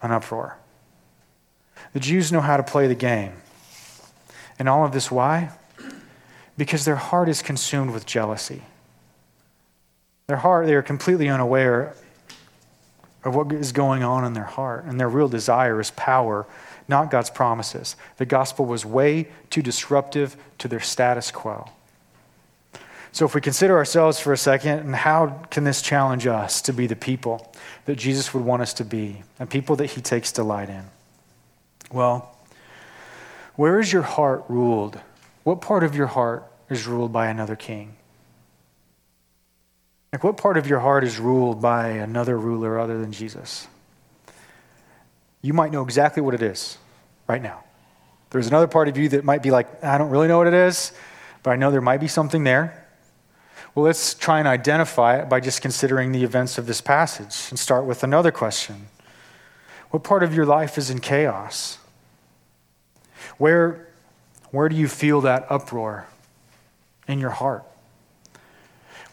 an 0.01 0.13
uproar. 0.13 0.59
The 1.93 2.01
Jews 2.01 2.33
know 2.33 2.41
how 2.41 2.57
to 2.57 2.63
play 2.63 2.87
the 2.87 2.95
game. 2.95 3.35
And 4.59 4.67
all 4.67 4.85
of 4.85 4.93
this, 4.93 5.11
why? 5.11 5.51
Because 6.57 6.87
their 6.87 6.97
heart 6.97 7.29
is 7.29 7.43
consumed 7.43 7.93
with 7.93 8.07
jealousy. 8.07 8.63
Their 10.27 10.39
heart, 10.39 10.67
they 10.67 10.75
are 10.75 10.83
completely 10.83 11.29
unaware 11.29 11.95
of 13.25 13.35
what 13.35 13.53
is 13.53 13.73
going 13.73 14.03
on 14.03 14.25
in 14.25 14.33
their 14.33 14.45
heart. 14.45 14.85
And 14.85 14.99
their 14.99 15.09
real 15.09 15.29
desire 15.29 15.81
is 15.81 15.91
power 15.93 16.47
not 16.89 17.11
God's 17.11 17.31
promises. 17.31 17.97
The 18.19 18.27
gospel 18.27 18.67
was 18.67 18.85
way 18.85 19.29
too 19.51 19.63
disruptive 19.63 20.37
to 20.59 20.69
their 20.69 20.81
status 20.81 21.31
quo. 21.31 21.71
So, 23.13 23.25
if 23.25 23.35
we 23.35 23.41
consider 23.41 23.77
ourselves 23.77 24.19
for 24.19 24.33
a 24.33 24.37
second, 24.37 24.81
and 24.81 24.95
how 24.95 25.47
can 25.51 25.63
this 25.63 25.81
challenge 25.81 26.27
us 26.27 26.61
to 26.63 26.73
be 26.73 26.89
the 26.89 26.97
people 26.97 27.53
that 27.85 27.95
Jesus 27.95 28.35
would 28.35 28.45
want 28.45 28.63
us 28.63 28.75
to 28.75 28.85
be, 28.85 29.23
and 29.39 29.49
people 29.49 29.77
that 29.77 29.87
he 29.87 30.01
takes 30.01 30.33
delight 30.33 30.69
in? 30.69 30.85
Well, 31.93 32.37
where 33.55 33.79
is 33.79 33.93
your 33.93 34.03
heart 34.03 34.45
ruled? 34.49 34.99
What 35.45 35.61
part 35.61 35.85
of 35.85 35.95
your 35.95 36.09
heart 36.09 36.45
is 36.69 36.89
ruled 36.89 37.13
by 37.13 37.29
another 37.29 37.55
king? 37.55 37.95
Like, 40.15 40.23
what 40.23 40.37
part 40.37 40.57
of 40.57 40.69
your 40.69 40.79
heart 40.79 41.03
is 41.03 41.19
ruled 41.19 41.61
by 41.61 41.89
another 41.89 42.39
ruler 42.39 42.79
other 42.79 43.01
than 43.01 43.11
Jesus? 43.11 43.67
you 45.43 45.53
might 45.53 45.73
know 45.73 45.83
exactly 45.83 46.23
what 46.23 46.35
it 46.35 46.41
is 46.41 46.79
right 47.27 47.43
now. 47.43 47.65
There's 48.31 48.47
another 48.47 48.69
part 48.69 48.87
of 48.87 48.97
you 48.97 49.09
that 49.09 49.25
might 49.25 49.43
be 49.43 49.51
like, 49.51 49.83
I 49.83 49.99
don't 49.99 50.11
really 50.11 50.29
know 50.29 50.39
what 50.39 50.47
it 50.47 50.55
is, 50.55 50.93
but 51.43 51.51
I 51.51 51.57
know 51.57 51.73
there 51.73 51.81
might 51.81 51.99
be 51.99 52.07
something 52.07 52.45
there. 52.45 52.87
Well, 53.75 53.85
let's 53.85 54.15
try 54.15 54.39
and 54.39 54.47
identify 54.47 55.19
it 55.19 55.29
by 55.29 55.41
just 55.41 55.63
considering 55.63 56.13
the 56.13 56.23
events 56.23 56.59
of 56.59 56.67
this 56.69 56.81
passage 56.81 57.51
and 57.51 57.59
start 57.59 57.85
with 57.85 58.05
another 58.05 58.31
question 58.31 58.87
What 59.91 60.05
part 60.05 60.23
of 60.23 60.33
your 60.33 60.47
life 60.47 60.79
is 60.79 60.91
in 60.91 61.01
chaos? 61.01 61.79
Where, 63.37 63.89
where 64.53 64.69
do 64.69 64.77
you 64.77 64.87
feel 64.87 65.23
that 65.23 65.45
uproar 65.51 66.07
in 67.09 67.19
your 67.19 67.31
heart? 67.31 67.65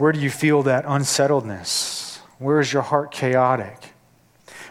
Where 0.01 0.12
do 0.12 0.20
you 0.20 0.31
feel 0.31 0.63
that 0.63 0.84
unsettledness? 0.86 2.22
Where 2.39 2.60
is 2.60 2.74
your 2.74 2.81
heart 2.81 3.12
chaotic? 3.12 3.93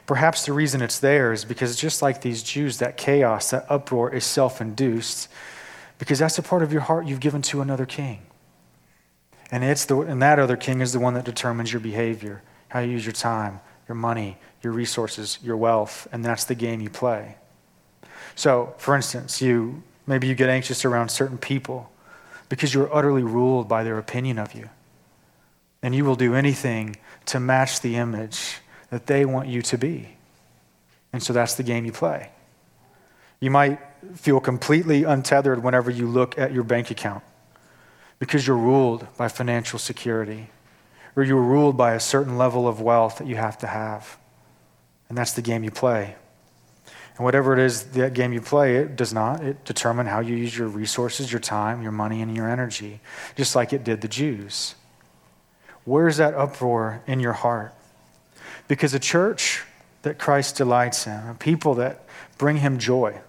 Perhaps 0.04 0.44
the 0.44 0.52
reason 0.52 0.82
it's 0.82 0.98
there 0.98 1.32
is 1.32 1.44
because 1.44 1.76
just 1.76 2.02
like 2.02 2.20
these 2.20 2.42
Jews, 2.42 2.78
that 2.78 2.96
chaos, 2.96 3.50
that 3.50 3.64
uproar 3.68 4.12
is 4.12 4.24
self 4.24 4.60
induced, 4.60 5.28
because 6.00 6.18
that's 6.18 6.36
a 6.38 6.42
part 6.42 6.64
of 6.64 6.72
your 6.72 6.80
heart 6.80 7.06
you've 7.06 7.20
given 7.20 7.42
to 7.42 7.60
another 7.60 7.86
king. 7.86 8.22
And, 9.52 9.62
it's 9.62 9.84
the, 9.84 10.00
and 10.00 10.20
that 10.20 10.40
other 10.40 10.56
king 10.56 10.80
is 10.80 10.92
the 10.92 10.98
one 10.98 11.14
that 11.14 11.26
determines 11.26 11.72
your 11.72 11.78
behavior, 11.78 12.42
how 12.66 12.80
you 12.80 12.90
use 12.90 13.06
your 13.06 13.12
time, 13.12 13.60
your 13.86 13.94
money, 13.94 14.36
your 14.64 14.72
resources, 14.72 15.38
your 15.44 15.56
wealth, 15.56 16.08
and 16.10 16.24
that's 16.24 16.42
the 16.42 16.56
game 16.56 16.80
you 16.80 16.90
play. 16.90 17.36
So, 18.34 18.74
for 18.78 18.96
instance, 18.96 19.40
you 19.40 19.84
maybe 20.08 20.26
you 20.26 20.34
get 20.34 20.48
anxious 20.48 20.84
around 20.84 21.10
certain 21.10 21.38
people 21.38 21.88
because 22.48 22.74
you're 22.74 22.92
utterly 22.92 23.22
ruled 23.22 23.68
by 23.68 23.84
their 23.84 23.96
opinion 23.96 24.36
of 24.36 24.54
you. 24.54 24.70
And 25.82 25.94
you 25.94 26.04
will 26.04 26.16
do 26.16 26.34
anything 26.34 26.96
to 27.26 27.40
match 27.40 27.80
the 27.80 27.96
image 27.96 28.58
that 28.90 29.06
they 29.06 29.24
want 29.24 29.48
you 29.48 29.62
to 29.62 29.78
be. 29.78 30.16
And 31.12 31.22
so 31.22 31.32
that's 31.32 31.54
the 31.54 31.62
game 31.62 31.84
you 31.84 31.92
play. 31.92 32.30
You 33.40 33.50
might 33.50 33.80
feel 34.14 34.40
completely 34.40 35.04
untethered 35.04 35.62
whenever 35.62 35.90
you 35.90 36.06
look 36.06 36.38
at 36.38 36.52
your 36.52 36.64
bank 36.64 36.90
account 36.90 37.24
because 38.18 38.46
you're 38.46 38.56
ruled 38.56 39.06
by 39.16 39.28
financial 39.28 39.78
security 39.78 40.50
or 41.16 41.22
you're 41.22 41.42
ruled 41.42 41.76
by 41.76 41.94
a 41.94 42.00
certain 42.00 42.38
level 42.38 42.68
of 42.68 42.80
wealth 42.80 43.18
that 43.18 43.26
you 43.26 43.36
have 43.36 43.58
to 43.58 43.66
have. 43.66 44.18
And 45.08 45.18
that's 45.18 45.32
the 45.32 45.42
game 45.42 45.64
you 45.64 45.70
play. 45.70 46.14
And 47.16 47.24
whatever 47.24 47.52
it 47.52 47.58
is, 47.58 47.84
that 47.92 48.14
game 48.14 48.32
you 48.32 48.40
play, 48.40 48.76
it 48.76 48.96
does 48.96 49.12
not. 49.12 49.42
It 49.42 49.64
determine 49.64 50.06
how 50.06 50.20
you 50.20 50.36
use 50.36 50.56
your 50.56 50.68
resources, 50.68 51.32
your 51.32 51.40
time, 51.40 51.82
your 51.82 51.92
money, 51.92 52.22
and 52.22 52.34
your 52.34 52.48
energy, 52.48 53.00
just 53.36 53.56
like 53.56 53.72
it 53.72 53.84
did 53.84 54.00
the 54.00 54.08
Jews. 54.08 54.74
Where's 55.84 56.18
that 56.18 56.34
uproar 56.34 57.02
in 57.06 57.20
your 57.20 57.32
heart? 57.32 57.74
Because 58.68 58.94
a 58.94 58.98
church 58.98 59.64
that 60.02 60.18
Christ 60.18 60.56
delights 60.56 61.06
in, 61.06 61.12
a 61.12 61.36
people 61.38 61.74
that 61.74 62.04
bring 62.38 62.58
him 62.58 62.78
joy, 62.78 63.20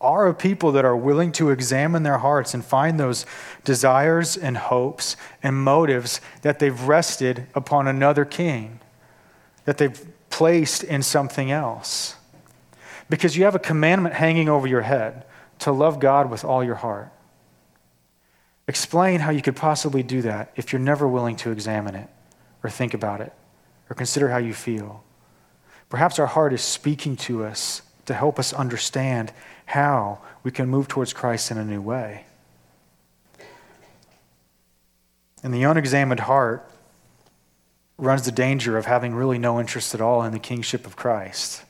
are 0.00 0.28
a 0.28 0.34
people 0.34 0.70
that 0.72 0.84
are 0.84 0.96
willing 0.96 1.32
to 1.32 1.50
examine 1.50 2.04
their 2.04 2.18
hearts 2.18 2.54
and 2.54 2.64
find 2.64 3.00
those 3.00 3.26
desires 3.64 4.36
and 4.36 4.56
hopes 4.56 5.16
and 5.42 5.56
motives 5.56 6.20
that 6.42 6.60
they've 6.60 6.82
rested 6.82 7.46
upon 7.54 7.88
another 7.88 8.24
king. 8.24 8.78
that 9.68 9.76
they've 9.76 10.06
placed 10.30 10.82
in 10.82 11.02
something 11.02 11.50
else. 11.50 12.16
Because 13.10 13.36
you 13.36 13.44
have 13.44 13.54
a 13.54 13.58
commandment 13.58 14.14
hanging 14.14 14.48
over 14.48 14.66
your 14.66 14.80
head 14.80 15.26
to 15.58 15.70
love 15.70 16.00
God 16.00 16.30
with 16.30 16.42
all 16.42 16.64
your 16.64 16.76
heart. 16.76 17.12
Explain 18.68 19.20
how 19.20 19.30
you 19.30 19.40
could 19.40 19.56
possibly 19.56 20.02
do 20.02 20.20
that 20.22 20.52
if 20.54 20.72
you're 20.72 20.80
never 20.80 21.08
willing 21.08 21.36
to 21.36 21.50
examine 21.50 21.94
it 21.94 22.08
or 22.62 22.68
think 22.68 22.92
about 22.92 23.22
it 23.22 23.32
or 23.88 23.96
consider 23.96 24.28
how 24.28 24.36
you 24.36 24.52
feel. 24.52 25.02
Perhaps 25.88 26.18
our 26.18 26.26
heart 26.26 26.52
is 26.52 26.60
speaking 26.60 27.16
to 27.16 27.44
us 27.44 27.80
to 28.04 28.12
help 28.12 28.38
us 28.38 28.52
understand 28.52 29.32
how 29.64 30.18
we 30.42 30.50
can 30.50 30.68
move 30.68 30.86
towards 30.86 31.14
Christ 31.14 31.50
in 31.50 31.56
a 31.56 31.64
new 31.64 31.80
way. 31.80 32.26
And 35.42 35.54
the 35.54 35.62
unexamined 35.62 36.20
heart 36.20 36.70
runs 37.96 38.24
the 38.24 38.32
danger 38.32 38.76
of 38.76 38.84
having 38.84 39.14
really 39.14 39.38
no 39.38 39.58
interest 39.58 39.94
at 39.94 40.00
all 40.02 40.22
in 40.22 40.32
the 40.32 40.38
kingship 40.38 40.86
of 40.86 40.94
Christ 40.94 41.62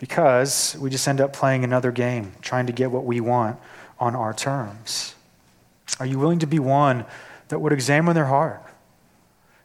because 0.00 0.76
we 0.80 0.90
just 0.90 1.06
end 1.06 1.20
up 1.20 1.32
playing 1.32 1.62
another 1.62 1.92
game, 1.92 2.32
trying 2.42 2.66
to 2.66 2.72
get 2.72 2.90
what 2.90 3.04
we 3.04 3.20
want 3.20 3.58
on 4.00 4.16
our 4.16 4.34
terms. 4.34 5.14
Are 6.00 6.06
you 6.06 6.18
willing 6.18 6.38
to 6.40 6.46
be 6.46 6.58
one 6.58 7.04
that 7.48 7.58
would 7.58 7.72
examine 7.72 8.14
their 8.14 8.26
heart 8.26 8.62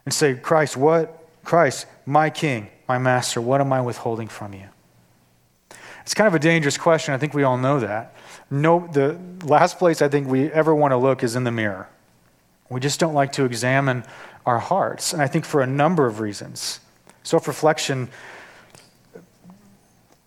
and 0.04 0.12
say, 0.12 0.34
Christ, 0.34 0.76
what, 0.76 1.28
Christ, 1.44 1.86
my 2.06 2.30
king, 2.30 2.68
my 2.88 2.98
master, 2.98 3.40
what 3.40 3.60
am 3.60 3.72
I 3.72 3.80
withholding 3.80 4.28
from 4.28 4.52
you? 4.52 4.68
It's 6.02 6.14
kind 6.14 6.28
of 6.28 6.34
a 6.34 6.38
dangerous 6.38 6.76
question. 6.76 7.14
I 7.14 7.18
think 7.18 7.32
we 7.32 7.44
all 7.44 7.56
know 7.56 7.80
that. 7.80 8.14
No, 8.50 8.88
the 8.92 9.18
last 9.44 9.78
place 9.78 10.02
I 10.02 10.08
think 10.08 10.28
we 10.28 10.50
ever 10.52 10.74
want 10.74 10.92
to 10.92 10.96
look 10.96 11.22
is 11.22 11.34
in 11.34 11.44
the 11.44 11.50
mirror. 11.50 11.88
We 12.68 12.80
just 12.80 13.00
don't 13.00 13.14
like 13.14 13.32
to 13.32 13.44
examine 13.44 14.04
our 14.44 14.58
hearts, 14.58 15.12
and 15.12 15.22
I 15.22 15.26
think 15.26 15.44
for 15.44 15.62
a 15.62 15.66
number 15.66 16.06
of 16.06 16.20
reasons. 16.20 16.80
Self 17.22 17.48
reflection, 17.48 18.10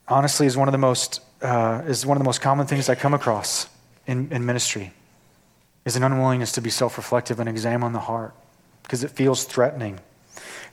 honestly, 0.08 0.48
is 0.48 0.58
one 0.58 0.68
of 0.68 0.72
the 0.72 0.80
most 0.80 1.22
uh, 1.42 1.84
is 1.86 2.06
one 2.06 2.18
of 2.18 2.20
the 2.20 2.26
most 2.26 2.42
common 2.42 2.66
things 2.66 2.90
I 2.90 2.96
come 2.96 3.14
across 3.14 3.70
in, 4.08 4.32
in 4.32 4.44
ministry 4.44 4.92
is 5.88 5.96
an 5.96 6.04
unwillingness 6.04 6.52
to 6.52 6.60
be 6.60 6.70
self 6.70 6.98
reflective 6.98 7.40
and 7.40 7.48
examine 7.48 7.94
the 7.94 8.02
heart 8.02 8.34
because 8.84 9.06
it 9.06 9.10
feels 9.10 9.46
threatening. 9.46 9.98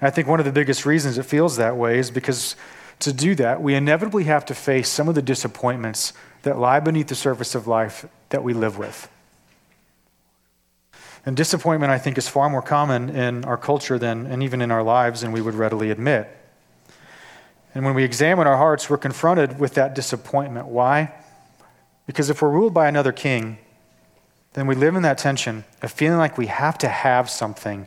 And 0.01 0.09
I 0.09 0.11
think 0.11 0.27
one 0.27 0.41
of 0.41 0.45
the 0.45 0.51
biggest 0.51 0.85
reasons 0.85 1.19
it 1.19 1.23
feels 1.25 1.57
that 1.57 1.77
way 1.77 2.01
is 2.01 2.11
because 2.11 2.57
to 2.99 3.13
do 3.13 3.37
that, 3.37 3.63
we 3.63 3.77
inevitably 3.77 4.25
have 4.25 4.45
to 4.47 4.57
face 4.57 4.89
some 4.89 5.09
of 5.09 5.15
the 5.15 5.23
disappointments 5.23 6.15
that 6.43 6.59
lie 6.59 6.81
beneath 6.81 7.07
the 7.07 7.15
surface 7.15 7.55
of 7.55 7.69
life 7.69 8.05
that 8.31 8.43
we 8.43 8.55
live 8.55 8.77
with. 8.77 9.09
And 11.25 11.37
disappointment, 11.37 11.93
I 11.93 11.99
think, 11.99 12.19
is 12.19 12.29
far 12.29 12.51
more 12.51 12.61
common 12.61 13.09
in 13.11 13.45
our 13.45 13.57
culture 13.57 14.01
than, 14.01 14.27
and 14.27 14.43
even 14.43 14.61
in 14.61 14.73
our 14.73 14.83
lives 14.83 15.21
than 15.21 15.31
we 15.31 15.41
would 15.41 15.55
readily 15.55 15.91
admit. 15.93 16.29
And 17.73 17.85
when 17.85 17.95
we 17.95 18.03
examine 18.03 18.49
our 18.49 18.57
hearts, 18.57 18.91
we're 18.91 18.99
confronted 18.99 19.61
with 19.61 19.75
that 19.75 19.95
disappointment. 19.95 20.67
Why? 20.67 21.15
Because 22.09 22.31
if 22.31 22.43
we're 22.43 22.51
ruled 22.51 22.75
by 22.75 22.89
another 22.89 23.13
king, 23.13 23.59
then 24.55 24.67
we 24.67 24.75
live 24.75 24.97
in 24.97 25.03
that 25.03 25.19
tension 25.19 25.65
of 25.83 25.93
feeling 25.93 26.19
like 26.19 26.39
we 26.39 26.47
have 26.47 26.79
to 26.79 26.89
have 26.89 27.29
something. 27.29 27.87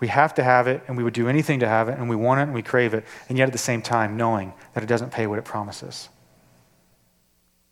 We 0.00 0.08
have 0.08 0.34
to 0.34 0.44
have 0.44 0.66
it, 0.66 0.82
and 0.86 0.96
we 0.96 1.04
would 1.04 1.14
do 1.14 1.28
anything 1.28 1.60
to 1.60 1.68
have 1.68 1.88
it, 1.88 1.98
and 1.98 2.08
we 2.08 2.16
want 2.16 2.40
it, 2.40 2.44
and 2.44 2.54
we 2.54 2.62
crave 2.62 2.94
it, 2.94 3.04
and 3.28 3.38
yet 3.38 3.46
at 3.46 3.52
the 3.52 3.58
same 3.58 3.80
time 3.80 4.16
knowing 4.16 4.52
that 4.74 4.82
it 4.82 4.86
doesn't 4.86 5.12
pay 5.12 5.26
what 5.26 5.38
it 5.38 5.44
promises. 5.44 6.08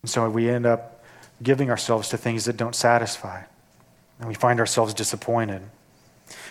And 0.01 0.09
so 0.09 0.29
we 0.29 0.49
end 0.49 0.65
up 0.65 1.03
giving 1.43 1.69
ourselves 1.69 2.09
to 2.09 2.17
things 2.17 2.45
that 2.45 2.55
don't 2.55 2.75
satisfy, 2.75 3.43
and 4.19 4.27
we 4.27 4.35
find 4.35 4.59
ourselves 4.59 4.93
disappointed. 4.93 5.61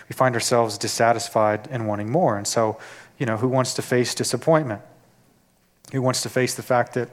We 0.09 0.13
find 0.13 0.35
ourselves 0.35 0.77
dissatisfied 0.77 1.67
and 1.71 1.87
wanting 1.87 2.11
more. 2.11 2.37
And 2.37 2.47
so, 2.47 2.77
you 3.17 3.25
know, 3.25 3.37
who 3.37 3.47
wants 3.47 3.73
to 3.75 3.81
face 3.81 4.13
disappointment? 4.13 4.81
Who 5.91 6.01
wants 6.01 6.21
to 6.23 6.29
face 6.29 6.55
the 6.55 6.63
fact 6.63 6.93
that 6.93 7.09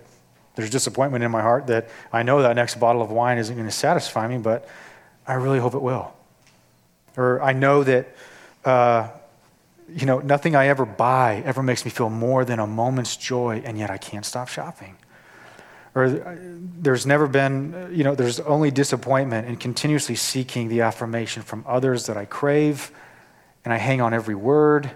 there's 0.56 0.70
disappointment 0.70 1.22
in 1.22 1.30
my 1.30 1.42
heart 1.42 1.68
that 1.68 1.88
I 2.12 2.22
know 2.22 2.42
that 2.42 2.56
next 2.56 2.80
bottle 2.80 3.02
of 3.02 3.10
wine 3.10 3.38
isn't 3.38 3.54
going 3.54 3.69
to 3.69 3.75
satisfy 3.75 4.26
me, 4.26 4.38
but 4.38 4.69
I 5.26 5.34
really 5.34 5.58
hope 5.58 5.75
it 5.75 5.82
will. 5.82 6.14
Or 7.16 7.42
I 7.42 7.52
know 7.52 7.84
that, 7.84 8.08
uh, 8.64 9.08
you 9.88 10.06
know, 10.06 10.19
nothing 10.19 10.56
I 10.56 10.69
ever 10.69 10.84
buy 10.84 11.42
ever 11.45 11.62
makes 11.62 11.84
me 11.84 11.90
feel 11.90 12.10
more 12.10 12.45
than 12.45 12.58
a 12.58 12.66
moment's 12.66 13.16
joy, 13.16 13.62
and 13.64 13.78
yet 13.78 13.90
I 13.90 13.99
can't 13.99 14.25
stop 14.25 14.49
shopping. 14.49 14.97
Or 15.95 16.04
uh, 16.04 16.36
there's 16.80 17.06
never 17.06 17.26
been, 17.26 17.90
you 17.92 18.04
know, 18.04 18.14
there's 18.14 18.40
only 18.40 18.71
disappointment 18.71 19.49
in 19.49 19.56
continuously 19.56 20.14
seeking 20.14 20.69
the 20.69 20.80
affirmation 20.82 21.42
from 21.42 21.64
others 21.66 22.06
that 22.06 22.16
I 22.16 22.25
crave, 22.25 22.90
and 23.64 23.73
I 23.75 23.76
hang 23.76 24.00
on 24.00 24.14
every 24.14 24.34
word, 24.34 24.90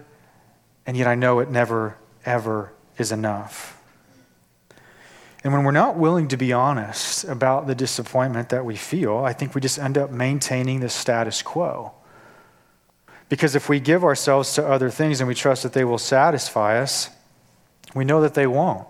and 0.87 0.97
yet 0.97 1.07
I 1.07 1.15
know 1.15 1.41
it 1.41 1.51
never, 1.51 1.97
ever 2.25 2.73
is 2.97 3.13
enough. 3.13 3.80
And 5.43 5.53
when 5.53 5.65
we're 5.65 5.71
not 5.71 5.97
willing 5.97 6.29
to 6.29 6.37
be 6.37 6.53
honest 6.53 7.25
about 7.25 7.67
the 7.67 7.75
disappointment 7.75 8.51
that 8.51 8.65
we 8.65 8.77
feel, 8.77 9.19
I 9.19 9.33
think 9.33 9.55
we 9.55 9.61
just 9.61 9.79
end 9.79 9.97
up 9.97 10.11
maintaining 10.11 10.81
the 10.81 10.91
status 10.91 11.41
quo. 11.43 11.93
Because 13.31 13.55
if 13.55 13.69
we 13.69 13.81
give 13.81 14.05
ourselves 14.05 14.55
to 14.55 14.67
other 14.67 14.91
things 14.91 15.21
and 15.21 15.29
we 15.29 15.35
trust 15.35 15.63
that 15.63 15.73
they 15.73 15.85
will 15.85 15.99
satisfy 15.99 16.79
us, 16.79 17.09
we 17.95 18.05
know 18.05 18.21
that 18.21 18.35
they 18.35 18.47
won't. 18.47 18.87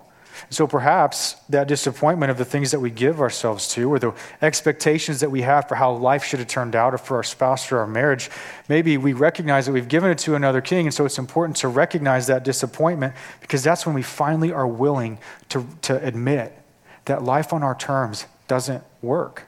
So 0.49 0.67
perhaps 0.67 1.35
that 1.49 1.67
disappointment 1.67 2.31
of 2.31 2.37
the 2.37 2.45
things 2.45 2.71
that 2.71 2.79
we 2.79 2.89
give 2.89 3.21
ourselves 3.21 3.67
to, 3.69 3.91
or 3.91 3.99
the 3.99 4.13
expectations 4.41 5.19
that 5.19 5.29
we 5.29 5.41
have 5.41 5.67
for 5.67 5.75
how 5.75 5.93
life 5.93 6.23
should 6.23 6.39
have 6.39 6.47
turned 6.47 6.75
out, 6.75 6.93
or 6.93 6.97
for 6.97 7.17
our 7.17 7.23
spouse 7.23 7.71
or 7.71 7.79
our 7.79 7.87
marriage, 7.87 8.29
maybe 8.67 8.97
we 8.97 9.13
recognize 9.13 9.65
that 9.65 9.71
we've 9.71 9.87
given 9.87 10.09
it 10.09 10.17
to 10.19 10.35
another 10.35 10.61
king. 10.61 10.87
And 10.87 10.93
so 10.93 11.05
it's 11.05 11.19
important 11.19 11.57
to 11.57 11.67
recognize 11.67 12.27
that 12.27 12.43
disappointment 12.43 13.13
because 13.39 13.63
that's 13.63 13.85
when 13.85 13.95
we 13.95 14.01
finally 14.01 14.51
are 14.51 14.67
willing 14.67 15.19
to, 15.49 15.65
to 15.83 16.03
admit 16.03 16.57
that 17.05 17.23
life 17.23 17.53
on 17.53 17.63
our 17.63 17.75
terms 17.75 18.25
doesn't 18.47 18.83
work. 19.01 19.43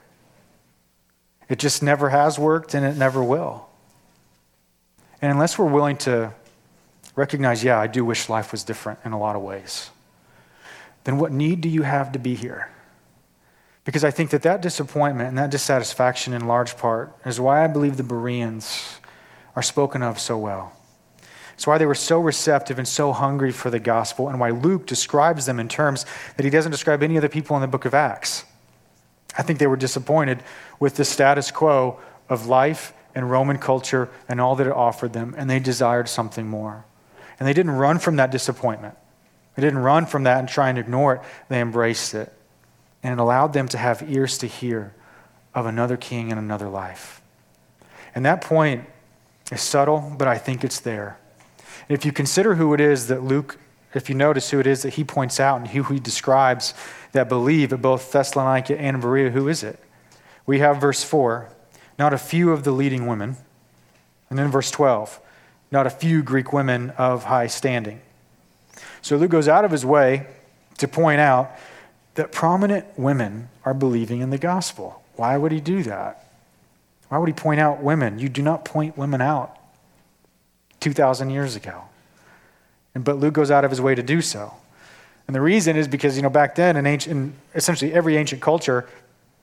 It 1.48 1.58
just 1.58 1.82
never 1.82 2.08
has 2.10 2.38
worked 2.38 2.74
and 2.74 2.84
it 2.86 2.96
never 2.96 3.22
will. 3.22 3.68
And 5.20 5.30
unless 5.30 5.58
we're 5.58 5.70
willing 5.70 5.96
to 5.98 6.32
recognize, 7.16 7.62
yeah, 7.62 7.78
I 7.78 7.86
do 7.86 8.04
wish 8.04 8.28
life 8.28 8.52
was 8.52 8.64
different 8.64 8.98
in 9.04 9.12
a 9.12 9.18
lot 9.18 9.36
of 9.36 9.42
ways 9.42 9.90
then 11.04 11.18
what 11.18 11.32
need 11.32 11.60
do 11.60 11.68
you 11.68 11.82
have 11.82 12.12
to 12.12 12.18
be 12.18 12.34
here? 12.34 12.70
Because 13.84 14.04
I 14.04 14.10
think 14.10 14.30
that 14.30 14.42
that 14.42 14.62
disappointment 14.62 15.28
and 15.28 15.38
that 15.38 15.50
dissatisfaction, 15.50 16.32
in 16.32 16.46
large 16.46 16.76
part, 16.76 17.14
is 17.26 17.38
why 17.38 17.62
I 17.62 17.66
believe 17.66 17.96
the 17.96 18.02
Bereans 18.02 18.98
are 19.54 19.62
spoken 19.62 20.02
of 20.02 20.18
so 20.18 20.38
well. 20.38 20.72
It's 21.52 21.66
why 21.66 21.78
they 21.78 21.86
were 21.86 21.94
so 21.94 22.18
receptive 22.18 22.78
and 22.78 22.88
so 22.88 23.12
hungry 23.12 23.52
for 23.52 23.70
the 23.70 23.78
gospel, 23.78 24.28
and 24.28 24.40
why 24.40 24.50
Luke 24.50 24.86
describes 24.86 25.46
them 25.46 25.60
in 25.60 25.68
terms 25.68 26.04
that 26.36 26.44
he 26.44 26.50
doesn't 26.50 26.72
describe 26.72 27.02
any 27.02 27.16
other 27.16 27.28
people 27.28 27.54
in 27.56 27.60
the 27.60 27.68
book 27.68 27.84
of 27.84 27.94
Acts. 27.94 28.44
I 29.36 29.42
think 29.42 29.58
they 29.58 29.66
were 29.66 29.76
disappointed 29.76 30.42
with 30.80 30.96
the 30.96 31.04
status 31.04 31.50
quo 31.50 32.00
of 32.28 32.46
life 32.46 32.92
and 33.14 33.30
Roman 33.30 33.58
culture 33.58 34.08
and 34.28 34.40
all 34.40 34.56
that 34.56 34.66
it 34.66 34.72
offered 34.72 35.12
them, 35.12 35.34
and 35.36 35.48
they 35.48 35.60
desired 35.60 36.08
something 36.08 36.48
more. 36.48 36.84
And 37.38 37.46
they 37.46 37.52
didn't 37.52 37.72
run 37.72 37.98
from 37.98 38.16
that 38.16 38.30
disappointment. 38.30 38.96
They 39.54 39.62
didn't 39.62 39.80
run 39.80 40.06
from 40.06 40.24
that 40.24 40.38
and 40.38 40.48
try 40.48 40.68
and 40.68 40.78
ignore 40.78 41.16
it, 41.16 41.20
they 41.48 41.60
embraced 41.60 42.14
it. 42.14 42.32
And 43.02 43.12
it 43.12 43.18
allowed 43.22 43.52
them 43.52 43.68
to 43.68 43.78
have 43.78 44.02
ears 44.08 44.38
to 44.38 44.46
hear 44.46 44.94
of 45.54 45.66
another 45.66 45.96
king 45.96 46.30
and 46.30 46.38
another 46.38 46.68
life. 46.68 47.20
And 48.14 48.24
that 48.24 48.40
point 48.40 48.84
is 49.52 49.60
subtle, 49.60 50.14
but 50.16 50.26
I 50.26 50.38
think 50.38 50.64
it's 50.64 50.80
there. 50.80 51.18
If 51.88 52.04
you 52.04 52.12
consider 52.12 52.54
who 52.54 52.72
it 52.74 52.80
is 52.80 53.08
that 53.08 53.22
Luke, 53.22 53.58
if 53.92 54.08
you 54.08 54.14
notice 54.14 54.50
who 54.50 54.58
it 54.58 54.66
is 54.66 54.82
that 54.82 54.94
he 54.94 55.04
points 55.04 55.38
out 55.38 55.58
and 55.58 55.68
who 55.68 55.82
he 55.84 56.00
describes 56.00 56.74
that 57.12 57.28
believe 57.28 57.72
at 57.72 57.82
both 57.82 58.10
Thessalonica 58.10 58.78
and 58.80 59.00
Berea, 59.00 59.30
who 59.30 59.48
is 59.48 59.62
it? 59.62 59.78
We 60.46 60.58
have 60.60 60.80
verse 60.80 61.04
4, 61.04 61.48
not 61.98 62.12
a 62.12 62.18
few 62.18 62.50
of 62.52 62.64
the 62.64 62.72
leading 62.72 63.06
women. 63.06 63.36
And 64.30 64.38
then 64.38 64.50
verse 64.50 64.70
12, 64.70 65.20
not 65.70 65.86
a 65.86 65.90
few 65.90 66.22
Greek 66.22 66.52
women 66.52 66.90
of 66.90 67.24
high 67.24 67.46
standing. 67.46 68.00
So 69.04 69.18
Luke 69.18 69.30
goes 69.30 69.48
out 69.48 69.66
of 69.66 69.70
his 69.70 69.84
way 69.84 70.26
to 70.78 70.88
point 70.88 71.20
out 71.20 71.50
that 72.14 72.32
prominent 72.32 72.86
women 72.98 73.50
are 73.62 73.74
believing 73.74 74.22
in 74.22 74.30
the 74.30 74.38
gospel. 74.38 75.02
Why 75.16 75.36
would 75.36 75.52
he 75.52 75.60
do 75.60 75.82
that? 75.82 76.26
Why 77.10 77.18
would 77.18 77.28
he 77.28 77.34
point 77.34 77.60
out 77.60 77.82
women? 77.82 78.18
You 78.18 78.30
do 78.30 78.40
not 78.40 78.64
point 78.64 78.96
women 78.96 79.20
out 79.20 79.58
2,000 80.80 81.28
years 81.28 81.54
ago. 81.54 81.82
But 82.94 83.18
Luke 83.18 83.34
goes 83.34 83.50
out 83.50 83.62
of 83.62 83.70
his 83.70 83.78
way 83.78 83.94
to 83.94 84.02
do 84.02 84.22
so. 84.22 84.54
And 85.26 85.36
the 85.36 85.42
reason 85.42 85.76
is 85.76 85.86
because, 85.86 86.16
you 86.16 86.22
know, 86.22 86.30
back 86.30 86.54
then 86.54 86.74
in, 86.74 86.86
ancient, 86.86 87.14
in 87.14 87.34
essentially 87.54 87.92
every 87.92 88.16
ancient 88.16 88.40
culture, 88.40 88.88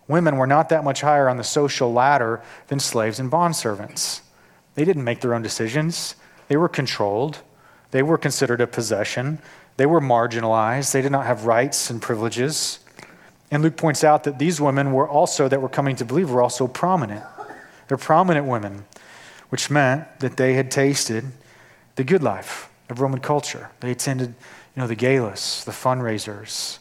women 0.07 0.37
were 0.37 0.47
not 0.47 0.69
that 0.69 0.83
much 0.83 1.01
higher 1.01 1.29
on 1.29 1.37
the 1.37 1.43
social 1.43 1.93
ladder 1.93 2.41
than 2.69 2.79
slaves 2.79 3.19
and 3.19 3.31
bondservants. 3.31 4.21
They 4.73 4.85
didn't 4.85 5.03
make 5.03 5.21
their 5.21 5.35
own 5.35 5.43
decisions, 5.43 6.15
they 6.47 6.57
were 6.57 6.67
controlled. 6.67 7.43
They 7.91 8.03
were 8.03 8.17
considered 8.17 8.61
a 8.61 8.67
possession. 8.67 9.39
They 9.77 9.85
were 9.85 10.01
marginalized. 10.01 10.91
They 10.91 11.01
did 11.01 11.11
not 11.11 11.25
have 11.25 11.45
rights 11.45 11.89
and 11.89 12.01
privileges. 12.01 12.79
And 13.51 13.61
Luke 13.63 13.77
points 13.77 14.03
out 14.03 14.23
that 14.23 14.39
these 14.39 14.61
women 14.61 14.93
were 14.93 15.07
also, 15.07 15.47
that 15.47 15.61
were 15.61 15.69
coming 15.69 15.95
to 15.97 16.05
believe, 16.05 16.31
were 16.31 16.41
also 16.41 16.67
prominent. 16.67 17.23
They're 17.87 17.97
prominent 17.97 18.47
women, 18.47 18.85
which 19.49 19.69
meant 19.69 20.19
that 20.19 20.37
they 20.37 20.53
had 20.53 20.71
tasted 20.71 21.25
the 21.97 22.05
good 22.05 22.23
life, 22.23 22.69
of 22.91 23.01
Roman 23.01 23.19
culture. 23.19 23.69
They 23.79 23.91
attended, 23.91 24.29
you 24.75 24.81
know, 24.81 24.87
the 24.87 24.95
galas, 24.95 25.63
the 25.63 25.71
fundraisers, 25.71 26.77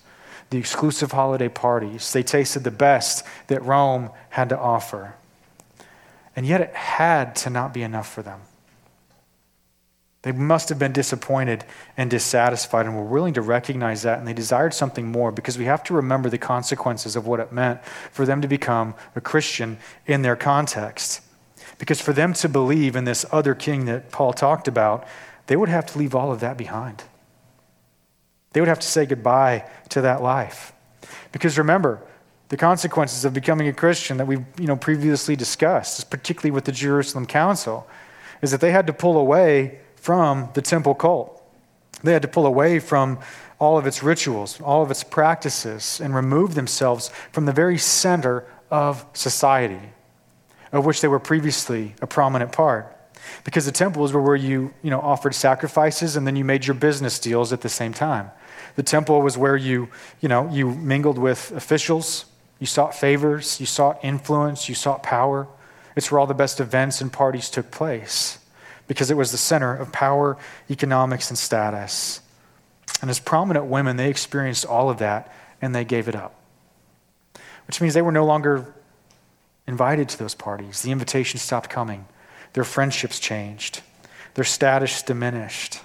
the 0.51 0.59
exclusive 0.59 1.12
holiday 1.12 1.49
parties. 1.49 2.12
They 2.12 2.23
tasted 2.23 2.64
the 2.64 2.70
best 2.70 3.25
that 3.46 3.62
Rome 3.62 4.11
had 4.31 4.49
to 4.51 4.59
offer. 4.59 5.14
And 6.37 6.44
yet 6.44 6.61
it 6.61 6.75
had 6.75 7.35
to 7.37 7.51
not 7.51 7.73
be 7.73 7.83
enough 7.83 8.12
for 8.12 8.23
them. 8.23 8.40
They 10.22 10.33
must 10.33 10.68
have 10.68 10.78
been 10.78 10.92
disappointed 10.92 11.64
and 11.96 12.11
dissatisfied 12.11 12.85
and 12.85 12.94
were 12.94 13.04
willing 13.04 13.35
to 13.35 13.42
recognize 13.42 14.02
that, 14.02 14.18
and 14.18 14.28
they 14.28 14.35
desired 14.35 14.74
something 14.74 15.06
more 15.06 15.33
because 15.33 15.56
we 15.56 15.64
have 15.64 15.83
to 15.85 15.94
remember 15.94 16.28
the 16.28 16.37
consequences 16.37 17.16
of 17.16 17.26
what 17.26 17.40
it 17.40 17.52
meant 17.52 17.83
for 18.12 18.26
them 18.26 18.42
to 18.42 18.48
become 18.48 18.94
a 19.16 19.20
Christian 19.20 19.78
in 20.06 20.20
their 20.20 20.37
context. 20.37 21.22
Because 21.78 22.02
for 22.02 22.12
them 22.12 22.35
to 22.35 22.48
believe 22.48 22.96
in 22.96 23.04
this 23.04 23.24
other 23.33 23.54
king 23.54 23.87
that 23.87 24.11
Paul 24.11 24.35
talked 24.35 24.68
about, 24.68 25.06
they 25.46 25.56
would 25.56 25.70
have 25.70 25.87
to 25.87 25.98
leave 25.98 26.14
all 26.14 26.30
of 26.30 26.40
that 26.40 26.59
behind. 26.59 27.02
They 28.52 28.61
would 28.61 28.68
have 28.68 28.80
to 28.80 28.87
say 28.87 29.06
goodbye 29.06 29.64
to 29.88 30.02
that 30.02 30.22
life. 30.22 30.72
Because 31.33 31.56
remember, 31.56 32.02
the 32.50 32.59
consequences 32.59 33.24
of 33.24 33.33
becoming 33.33 33.68
a 33.68 33.72
Christian 33.72 34.18
that 34.18 34.26
we've 34.26 34.44
you 34.59 34.66
know, 34.66 34.76
previously 34.76 35.37
discussed, 35.37 36.11
particularly 36.11 36.50
with 36.50 36.66
the 36.66 36.72
Jerusalem 36.72 37.24
Council, 37.24 37.88
is 38.42 38.50
that 38.50 38.61
they 38.61 38.72
had 38.72 38.87
to 38.88 38.92
pull 38.92 39.16
away 39.16 39.80
from 40.00 40.48
the 40.54 40.62
temple 40.62 40.94
cult. 40.94 41.36
They 42.02 42.12
had 42.12 42.22
to 42.22 42.28
pull 42.28 42.46
away 42.46 42.78
from 42.78 43.18
all 43.58 43.76
of 43.76 43.86
its 43.86 44.02
rituals, 44.02 44.60
all 44.62 44.82
of 44.82 44.90
its 44.90 45.04
practices, 45.04 46.00
and 46.00 46.14
remove 46.14 46.54
themselves 46.54 47.10
from 47.30 47.44
the 47.44 47.52
very 47.52 47.76
center 47.76 48.44
of 48.70 49.04
society, 49.12 49.80
of 50.72 50.86
which 50.86 51.02
they 51.02 51.08
were 51.08 51.18
previously 51.18 51.94
a 52.00 52.06
prominent 52.06 52.52
part. 52.52 52.96
Because 53.44 53.66
the 53.66 53.72
temples 53.72 54.14
were 54.14 54.22
where 54.22 54.36
you, 54.36 54.72
you 54.82 54.90
know, 54.90 55.00
offered 55.00 55.34
sacrifices 55.34 56.16
and 56.16 56.26
then 56.26 56.36
you 56.36 56.44
made 56.44 56.66
your 56.66 56.74
business 56.74 57.18
deals 57.18 57.52
at 57.52 57.60
the 57.60 57.68
same 57.68 57.92
time. 57.92 58.30
The 58.76 58.82
temple 58.82 59.20
was 59.20 59.36
where 59.36 59.56
you, 59.56 59.90
you 60.20 60.28
know, 60.28 60.48
you 60.50 60.70
mingled 60.70 61.18
with 61.18 61.52
officials, 61.52 62.24
you 62.58 62.66
sought 62.66 62.94
favors, 62.94 63.60
you 63.60 63.66
sought 63.66 64.02
influence, 64.02 64.70
you 64.70 64.74
sought 64.74 65.02
power. 65.02 65.46
It's 65.96 66.10
where 66.10 66.18
all 66.18 66.26
the 66.26 66.34
best 66.34 66.60
events 66.60 67.02
and 67.02 67.12
parties 67.12 67.50
took 67.50 67.70
place 67.70 68.39
because 68.90 69.09
it 69.09 69.16
was 69.16 69.31
the 69.31 69.38
center 69.38 69.72
of 69.72 69.92
power, 69.92 70.37
economics, 70.68 71.31
and 71.31 71.38
status. 71.38 72.20
And 73.00 73.09
as 73.09 73.20
prominent 73.20 73.66
women, 73.66 73.96
they 73.96 74.11
experienced 74.11 74.66
all 74.66 74.90
of 74.90 74.98
that 74.98 75.33
and 75.62 75.72
they 75.72 75.85
gave 75.85 76.09
it 76.09 76.16
up, 76.16 76.35
which 77.68 77.81
means 77.81 77.94
they 77.94 78.03
were 78.03 78.11
no 78.11 78.26
longer 78.26 78.74
invited 79.68 80.09
to 80.09 80.18
those 80.18 80.35
parties. 80.35 80.83
The 80.83 80.90
invitations 80.90 81.40
stopped 81.40 81.70
coming, 81.70 82.07
their 82.55 82.64
friendships 82.64 83.20
changed, 83.20 83.83
their 84.35 84.42
status 84.42 85.05
diminished. 85.05 85.79